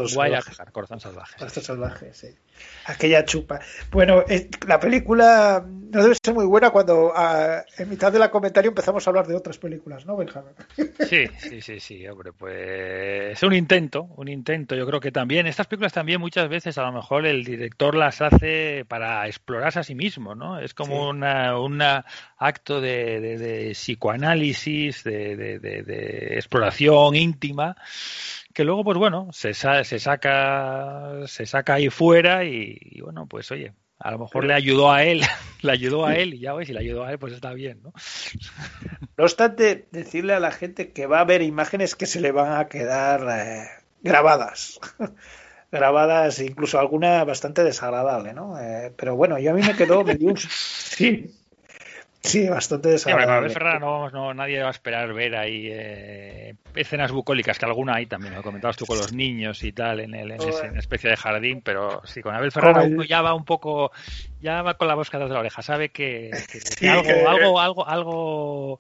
[0.10, 0.72] salvaje.
[0.72, 1.36] Corazón Salvaje.
[1.38, 2.28] Corazón salvaje, sí.
[2.86, 3.60] Aquella chupa.
[3.92, 7.12] Bueno, eh, la película no debe ser muy buena cuando
[7.78, 10.54] en mitad de la comentario empezamos a hablar de otras películas, ¿no, Benjamín?
[11.10, 14.76] Sí, sí, sí, sí, hombre, pues es un intento, un intento.
[14.76, 18.22] Yo creo que también, estas películas también muchas veces a lo mejor el director las
[18.22, 20.60] hace para explorarse a sí mismo, ¿no?
[20.60, 21.10] Es como Sí.
[21.10, 22.06] una, una
[22.38, 27.76] acto de, de- de psicoanálisis, de, de- de- de exploración íntima,
[28.54, 33.28] que luego, pues bueno, se, sa- se saca, se saca ahí fuera y, y, bueno,
[33.28, 33.74] pues oye.
[34.00, 35.22] A lo mejor le ayudó a él,
[35.62, 37.82] le ayudó a él y ya ves, si le ayudó a él, pues está bien,
[37.84, 37.94] ¿no?
[39.18, 42.54] No obstante, decirle a la gente que va a haber imágenes que se le van
[42.60, 43.68] a quedar eh,
[44.02, 44.80] grabadas.
[45.72, 48.58] grabadas, incluso alguna bastante desagradable, ¿no?
[48.60, 50.38] Eh, pero bueno, yo a mí me quedó, me dio un...
[50.38, 51.34] Sí,
[52.24, 53.50] sí, bastante Sí, hombre, con Abel desagradable.
[53.54, 58.06] Ferrara no, no- nadie va a esperar ver ahí eh, escenas bucólicas, que alguna hay
[58.08, 61.18] también, lo comentabas tú con los niños y tal, en, el, en ese- especie de
[61.18, 63.92] jardín, pero sí, con Abel Ferrara uno ya va un poco,
[64.42, 67.04] ya va con la bosca detrás de la oreja, sabe que, que- que Sí, algo,
[67.04, 68.80] que- algo, algo, algo,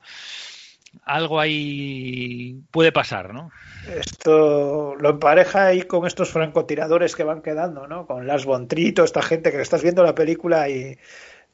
[1.05, 3.51] algo ahí puede pasar, ¿no?
[3.99, 8.05] Esto lo empareja ahí con estos francotiradores que van quedando, ¿no?
[8.07, 8.25] Con
[8.67, 10.97] Trier, toda esta gente que estás viendo la película y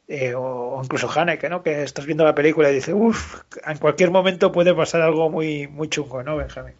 [0.09, 1.61] eh, o, incluso Haneke, ¿no?
[1.61, 5.67] Que estás viendo la película y dice, uff, en cualquier momento puede pasar algo muy
[5.67, 6.73] muy chungo, ¿no, Benjamín?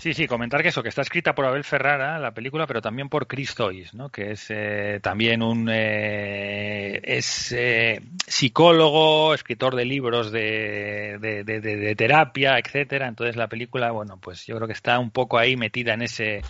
[0.00, 3.10] Sí, sí, comentar que eso, que está escrita por Abel Ferrara, la película, pero también
[3.10, 4.08] por Chris Toys, ¿no?
[4.08, 12.58] Que es eh, también un eh, es eh, psicólogo, escritor de libros de, de, terapia,
[12.58, 13.08] etcétera.
[13.08, 16.40] Entonces la película, bueno, pues yo creo que está un poco ahí metida en ese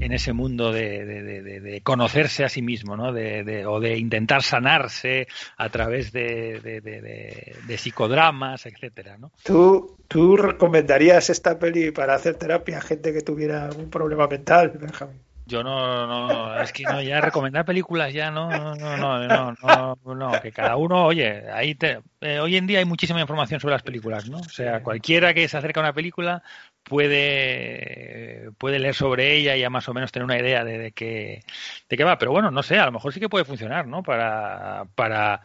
[0.00, 3.12] en ese mundo de, conocerse a sí mismo, ¿no?
[3.12, 5.28] De, o de intentar sanarse
[5.58, 9.32] a través de, psicodramas, etcétera, ¿no?
[9.42, 15.20] ¿Tú, ¿Tú recomendarías esta peli para hacer terapia gente que tuviera algún problema mental, Benjamín?
[15.48, 19.96] Yo no, no, es que no, ya recomendar películas ya no, no, no, no, no,
[20.04, 23.60] no, no, que cada uno, oye, ahí te, eh, hoy en día hay muchísima información
[23.60, 24.38] sobre las películas, ¿no?
[24.38, 26.42] O sea, cualquiera que se acerca a una película
[26.82, 30.92] puede puede leer sobre ella y ya más o menos tener una idea de, de
[30.92, 31.44] qué
[31.88, 32.18] de qué va.
[32.18, 34.02] Pero bueno, no sé, a lo mejor sí que puede funcionar, ¿no?
[34.02, 35.42] Para para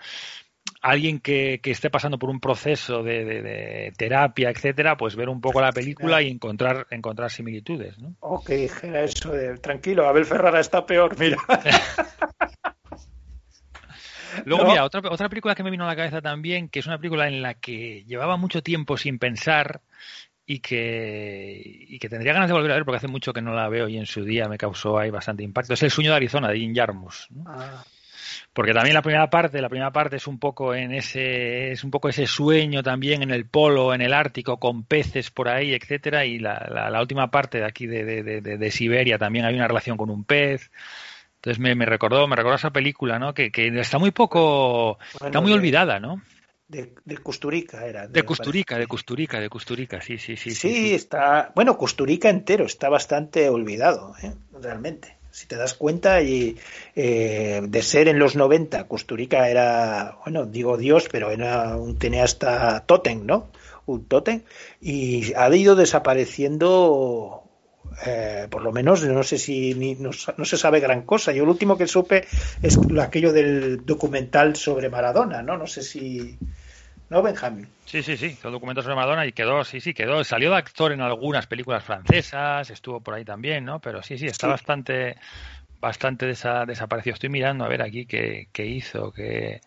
[0.82, 5.30] alguien que, que esté pasando por un proceso de, de- de terapia, etcétera, pues ver
[5.30, 8.16] un poco la película y encontrar encontrar similitudes, ¿no?
[8.20, 11.38] Oh, que dijera eso de tranquilo, Abel Ferrara está peor, mira.
[14.46, 14.70] Luego, No.
[14.70, 17.28] mira, otra, otra película que me vino a la cabeza también, que es una película
[17.28, 19.82] en la que llevaba mucho tiempo sin pensar
[20.46, 23.54] y que, y que tendría ganas de volver a ver porque hace mucho que no
[23.54, 25.74] la veo y en su día me causó ahí bastante impacto.
[25.74, 27.30] Es El sueño de Arizona, de Jim Jarmusch.
[27.32, 27.44] ¿no?
[27.48, 27.84] Ah,
[28.54, 31.92] Porque también la primera parte, la primera parte es un poco en ese, es un
[31.92, 36.26] poco ese sueño también en el polo, en el Ártico, con peces por ahí, etcétera,
[36.26, 39.56] y la, la, la última parte de aquí de, de, de, de Siberia también hay
[39.56, 40.72] una relación con un pez.
[41.36, 43.34] Entonces me, me recordó, me recordó esa película, ¿no?
[43.34, 46.22] Que, que está muy poco, está muy de- olvidada, ¿no?
[46.68, 48.08] de, de Custurica era.
[48.08, 48.82] De me Custurica, parece.
[48.84, 50.52] de Custurica, de Custurica, sí, sí, sí.
[50.52, 50.94] Sí, sí.
[50.94, 51.52] está.
[51.56, 54.34] Bueno, Custurica entero está bastante olvidado, ¿eh?
[54.62, 55.18] realmente.
[55.32, 56.58] Si te das cuenta, y
[56.96, 62.84] eh, de ser en los 90, Custurica era, bueno, digo Dios, pero era un cineasta
[62.86, 63.48] tótem, ¿no?
[63.86, 64.42] Un tótem.
[64.82, 67.44] Y ha ido desapareciendo,
[68.06, 71.32] eh, por lo menos, no sé si ni- no, no se sabe gran cosa.
[71.32, 72.26] Yo lo último que supe
[72.62, 75.58] es lo- aquello del documental sobre Maradona, ¿no?
[75.58, 76.38] No sé si.
[77.12, 77.68] ¿No, Benjamín?
[77.86, 80.94] Sí, sí, sí, hizo documentos sobre Madonna y quedó, sí, sí, quedó, salió de actor
[80.94, 83.80] en algunas películas francesas, estuvo por ahí también, ¿no?
[83.82, 84.52] Pero sí, sí, está Sí.
[84.52, 85.18] bastante,
[85.82, 87.16] bastante desa- desaparecido.
[87.16, 89.60] Estoy mirando a ver aquí qué, qué hizo, que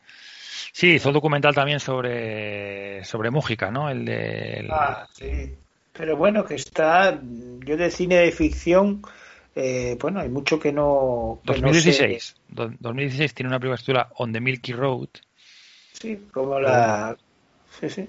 [0.72, 3.90] sí, hizo un documental también sobre, sobre Mújica, ¿no?
[3.90, 5.54] El de, el- Ah, sí.
[5.92, 7.20] Pero bueno, que está.
[7.22, 9.02] Yo de cine de ficción,
[9.54, 11.40] eh, bueno, hay mucho que no.
[11.44, 11.62] que no sé.
[11.62, 15.08] 2016, Do- 2016 tiene una película se titula On the Milky Road.
[15.92, 17.14] Sí, como la.
[17.80, 18.08] Sí, sí.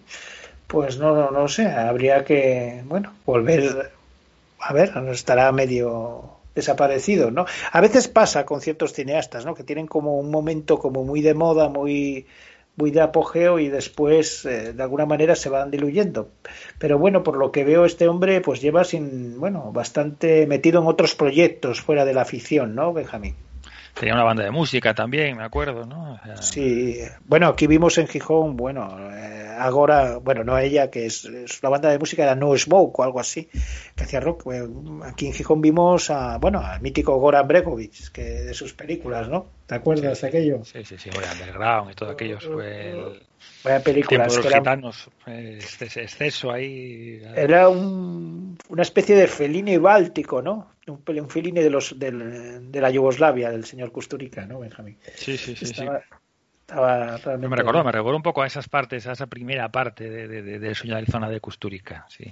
[0.68, 3.92] Pues no, no, no sé, habría que, bueno, volver.
[4.60, 7.46] A ver, estará medio desaparecido, ¿no?
[7.72, 9.54] A veces pasa con ciertos cineastas, ¿no?
[9.54, 12.26] Que tienen como un momento como muy de moda, muy
[12.78, 16.30] muy de apogeo y después eh, de alguna manera se van diluyendo.
[16.78, 20.88] Pero bueno, por lo que veo este hombre pues lleva sin, bueno, bastante metido en
[20.88, 23.36] otros proyectos fuera de la ficción, ¿no, Benjamín?
[23.98, 26.14] Tenía una banda de música también, me acuerdo, ¿no?
[26.16, 31.06] O sea, Sí, bueno, aquí vimos en Gijón, bueno, eh, ahora, bueno, no ella, que
[31.06, 33.50] es, es una banda de música, era No Smoke o algo así,
[33.96, 34.48] que hacía rock.
[34.52, 34.68] Eh,
[35.06, 39.48] Aquí en Gijón vimos a, bueno, al mítico Goran Bregovic, que de sus películas, ¿no?
[39.66, 40.66] ¿Te acuerdas de aquello?
[40.66, 43.22] Sí, sí, sí, bueno, Underground y todo aquello fue el
[43.64, 45.10] Vaya películas, de que los eran- gitanos,
[45.96, 47.22] exceso ahí.
[47.36, 50.75] Era un, una especie de Fellini báltico, ¿no?
[50.88, 54.98] Un, un Fellini de, los, del- de la Yugoslavia, del señor Kusturica, ¿no, Benjamín?
[55.16, 55.88] Sí, sí, sí, sí.
[56.68, 57.48] estaba, realmente...
[57.48, 60.41] Me recordó, me recordó un poco a esas partes, a esa primera parte de, de,
[60.41, 62.32] de, del sueño de Arizona de Custurica, sí.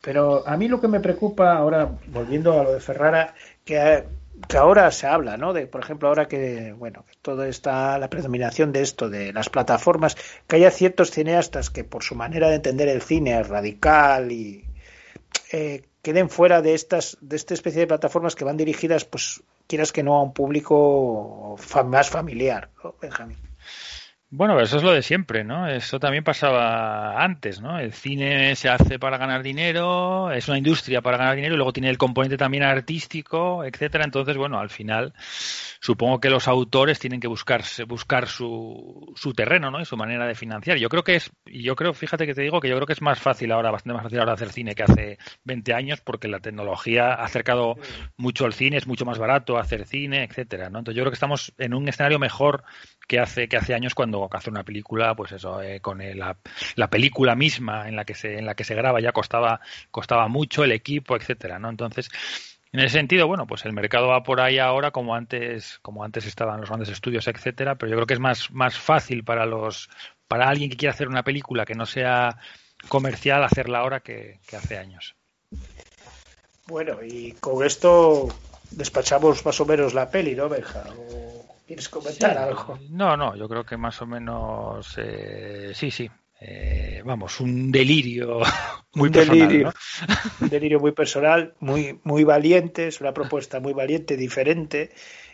[0.00, 3.34] Pero a mí lo que me preocupa ahora, volviendo a lo de Ferrara,
[3.64, 4.04] que,
[4.48, 5.52] que ahora se habla, ¿no?
[5.52, 9.50] De, por ejemplo, ahora que, bueno, que todo está la predominación de esto, de las
[9.50, 10.16] plataformas,
[10.46, 14.64] que haya ciertos cineastas que por su manera de entender el cine es radical y
[15.52, 19.92] eh, queden fuera de estas, de esta especie de plataformas que van dirigidas, pues, quieras
[19.92, 23.36] que no, a un público más familiar, ¿no, Benjamín?
[24.30, 25.66] Bueno, pero eso es lo de siempre, ¿no?
[25.68, 27.78] Eso también pasaba antes, ¿no?
[27.78, 31.72] El cine se hace para ganar dinero, es una industria para ganar dinero y luego
[31.72, 34.04] tiene el componente también artístico, etcétera.
[34.04, 35.14] Entonces, bueno, al final
[35.80, 39.80] supongo que los autores tienen que buscarse, buscar su, su terreno, ¿no?
[39.80, 40.76] Y su manera de financiar.
[40.76, 43.00] Yo creo que es, yo creo, fíjate que te digo que yo creo que es
[43.00, 46.40] más fácil ahora, bastante más fácil ahora hacer cine que hace 20 años porque la
[46.40, 47.76] tecnología ha acercado
[48.18, 50.80] mucho al cine, es mucho más barato hacer cine, etcétera, ¿no?
[50.80, 52.64] Entonces yo creo que estamos en un escenario mejor
[53.08, 56.36] que hace que hace años cuando hace una película pues eso eh, con el- la,
[56.76, 59.60] la película misma en la que se en la que se graba ya costaba
[59.90, 62.10] costaba mucho el equipo etcétera no entonces
[62.70, 66.26] en ese sentido bueno pues el mercado va por ahí ahora como antes como antes
[66.26, 69.88] estaban los grandes estudios etcétera pero yo creo que es más más fácil para los
[70.28, 72.36] para alguien que quiera hacer una película que no sea
[72.88, 75.14] comercial hacerla ahora que, hace años
[76.66, 78.28] Bueno, y con esto
[78.70, 80.84] despachamos más o menos la peli, ¿no, Benja?
[80.94, 82.36] ¿O quieres comentar Sí.
[82.36, 82.80] algo?
[82.90, 86.10] No, no, yo creo que más o menos eh, sí, sí.
[86.40, 88.40] Eh, vamos, un delirio
[88.94, 89.66] muy Un personal, delirio.
[89.66, 89.72] ¿no?
[90.40, 94.90] Un delirio muy personal, muy, muy valiente, es una propuesta muy valiente, diferente,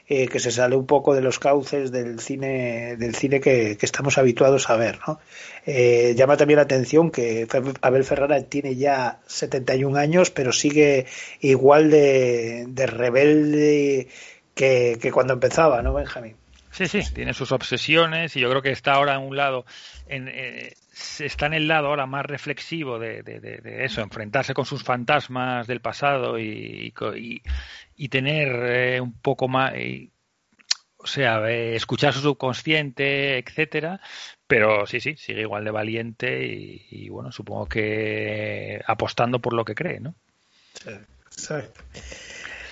[0.07, 3.87] eh, que se sale un poco de los cauces del cine, del cine que, que
[3.87, 5.19] estamos habituados a ver, ¿no?
[5.67, 7.47] Eh, llama también la atención que
[7.83, 11.07] Abel Ferrara tiene ya 71 años, pero sigue
[11.41, 14.09] igual de, de rebelde
[14.55, 16.37] que, que cuando empezaba, ¿no, Benjamín?
[16.71, 19.65] Sí, sí, tiene sus obsesiones y yo creo que está ahora en un lado,
[20.09, 20.75] en, eh,
[21.21, 24.83] está en el lado ahora más reflexivo de, de- de- de eso, enfrentarse con sus
[24.83, 26.93] fantasmas del pasado y,
[27.97, 30.11] y tener eh, un poco más, y-
[30.97, 34.01] o sea, eh, escuchar su subconsciente, etcétera,
[34.49, 39.75] pero sí, sí, sigue igual de valiente y, bueno, supongo que apostando por lo que
[39.77, 40.15] cree, ¿no?
[41.31, 41.83] Exacto.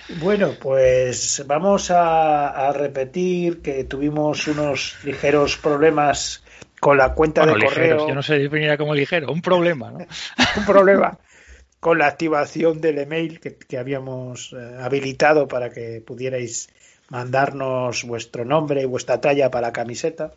[0.09, 6.43] Bueno, pues vamos a, a repetir que tuvimos unos ligeros problemas
[6.79, 8.07] con la cuenta Bueno, de ligeros, correo.
[8.09, 9.99] yo no sé definirá como ligero, un problema, ¿no?
[10.57, 11.17] un problema
[11.79, 16.69] con la activación del email que, que habíamos eh, habilitado para que pudierais
[17.09, 20.31] mandarnos vuestro nombre y vuestra talla para la camiseta.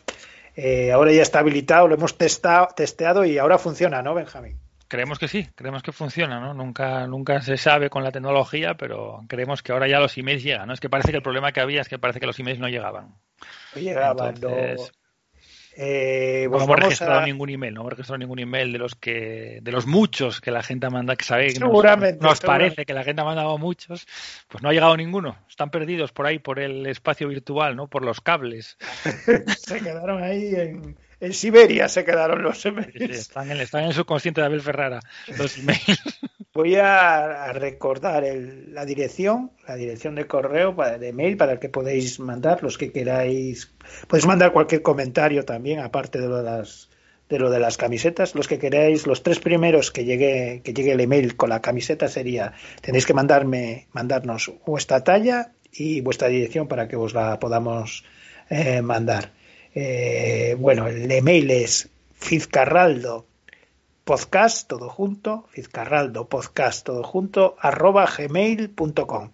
[0.57, 4.57] Eh, ahora ya está habilitado, lo hemos testado, testeado y ahora funciona, ¿no, Benjamín?
[4.89, 6.55] Creemos que sí, creemos que funciona, ¿no?
[6.55, 10.69] Nunca, nunca se sabe con la tecnología, pero creemos que ahora ya los emails llegan,
[10.69, 10.75] ¿no?
[10.75, 12.69] Es que parece que el problema que había es que parece que los emails no
[12.69, 13.15] llegaban.
[13.75, 14.49] No llegaba, no.
[15.79, 19.59] Eh, no hemos registrado a- ningún email, no hemos registrado ningún email de los que,
[19.61, 22.47] de los muchos que la gente manda, que sabe que nos- Seguramente, nos, seguramente.
[22.77, 24.07] parece que la gente ha mandado muchos,
[24.49, 25.37] pues no ha llegado ninguno.
[25.51, 27.89] Están perdidos por ahí, por el espacio virtual, ¿no?
[27.89, 28.79] Por los cables.
[29.59, 33.19] se quedaron ahí en, en Siberia, se quedaron los Sí, sí, emails.
[33.19, 35.01] Están en, están en el subconsciente de Abel Ferrara,
[35.39, 36.03] los emails.
[36.53, 41.59] Voy a, a recordar el- la dirección, la dirección de correo, para, de mail, para
[41.61, 43.73] que podéis mandar los que queráis.
[44.09, 46.89] Podéis mandar cualquier comentario también, aparte de lo de las
[47.29, 48.35] de lo de las camisetas.
[48.35, 52.09] Los que queráis, los tres primeros que llegue que llegue el email con la camiseta
[52.09, 58.05] sería tenéis que mandarme mandarnos vuestra talla y vuestra dirección para que os la podamos
[58.49, 59.33] eh, mandar.
[59.79, 63.27] Eh, bueno, el email es fizcarraldo
[64.05, 69.33] podcast todo junto, Fizcarraldo podcast todo junto, arroba gmail.com.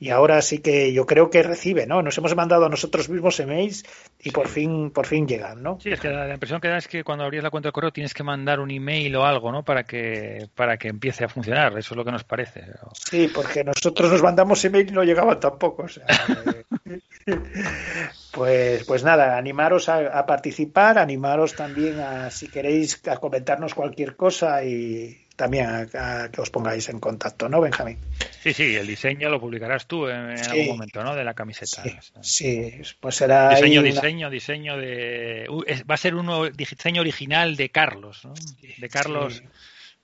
[0.00, 2.02] Y ahora sí que yo creo que recibe, ¿no?
[2.02, 3.84] Nos hemos mandado a nosotros mismos emails
[4.20, 5.78] y por fin, por fin llegan, ¿no?
[5.80, 7.72] Sí, es que la, la impresión que da es que cuando abrías la cuenta de
[7.72, 9.64] correo tienes que mandar un email o algo, ¿no?
[9.64, 11.76] Para que, para que empiece a funcionar.
[11.76, 12.64] Eso es lo que nos parece.
[12.92, 15.82] Sí, porque nosotros nos mandamos email y no llegaban tampoco.
[15.82, 16.06] o sea,
[18.32, 24.16] pues, pues nada, animaros a, a participar, animaros también a, si queréis, a comentarnos cualquier
[24.16, 27.96] cosa y también a, a que os pongáis en contacto, ¿no, Benjamín?
[28.42, 30.50] Sí, sí, el diseño lo publicarás tú en, Sí.
[30.50, 31.14] algún momento, ¿no?
[31.14, 31.82] De la camiseta.
[31.84, 35.46] Sí, sí, pues será Diseño, una- diseño, diseño de.
[35.48, 38.34] uh, va a ser un diseño original de Carlos, ¿no?
[38.78, 39.36] De Carlos.
[39.36, 39.44] Sí.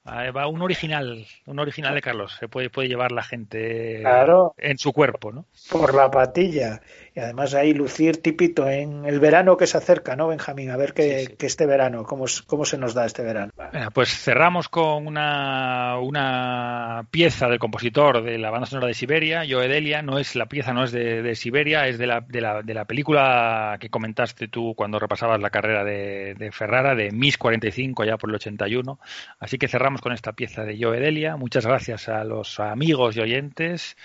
[0.07, 2.37] Ah, Va un original, un original de Carlos.
[2.39, 4.55] Se puede, puede llevar la gente Claro.
[4.59, 5.47] en su cuerpo, ¿no?
[5.71, 6.83] por la patilla.
[7.17, 10.71] Y además ahí lucir tipito en el verano que se acerca, ¿no, Benjamín?
[10.71, 11.37] A ver que, Sí, sí.
[11.37, 13.53] que este verano, ¿cómo, cómo se nos da este verano.
[13.95, 19.69] Pues cerramos con una, una pieza del compositor de la banda sonora de Siberia, Joe
[19.69, 20.03] Delia.
[20.03, 22.75] No es la pieza, no es de, de Siberia, es de la, de, la, de
[22.75, 28.05] la película que comentaste tú cuando repasabas la carrera de, de Ferrara, de Miss 45,
[28.05, 28.99] ya por el 81.
[29.39, 31.37] Así que cerramos con esta pieza de Joe Delia.
[31.37, 33.97] Muchas gracias a los amigos y oyentes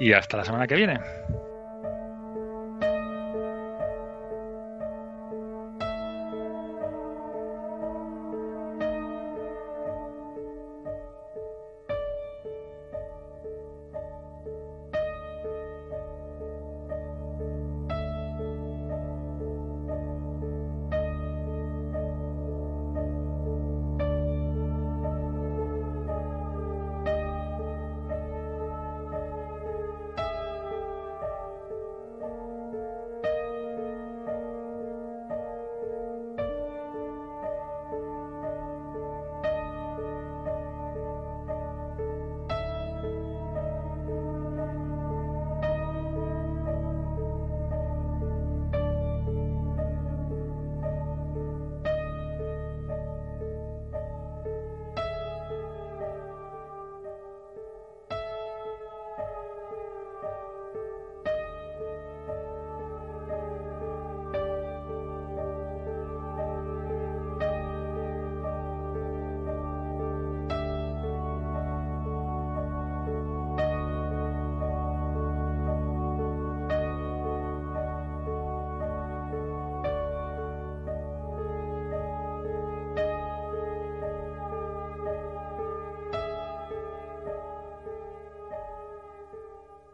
[0.00, 1.00] y hasta la semana que viene.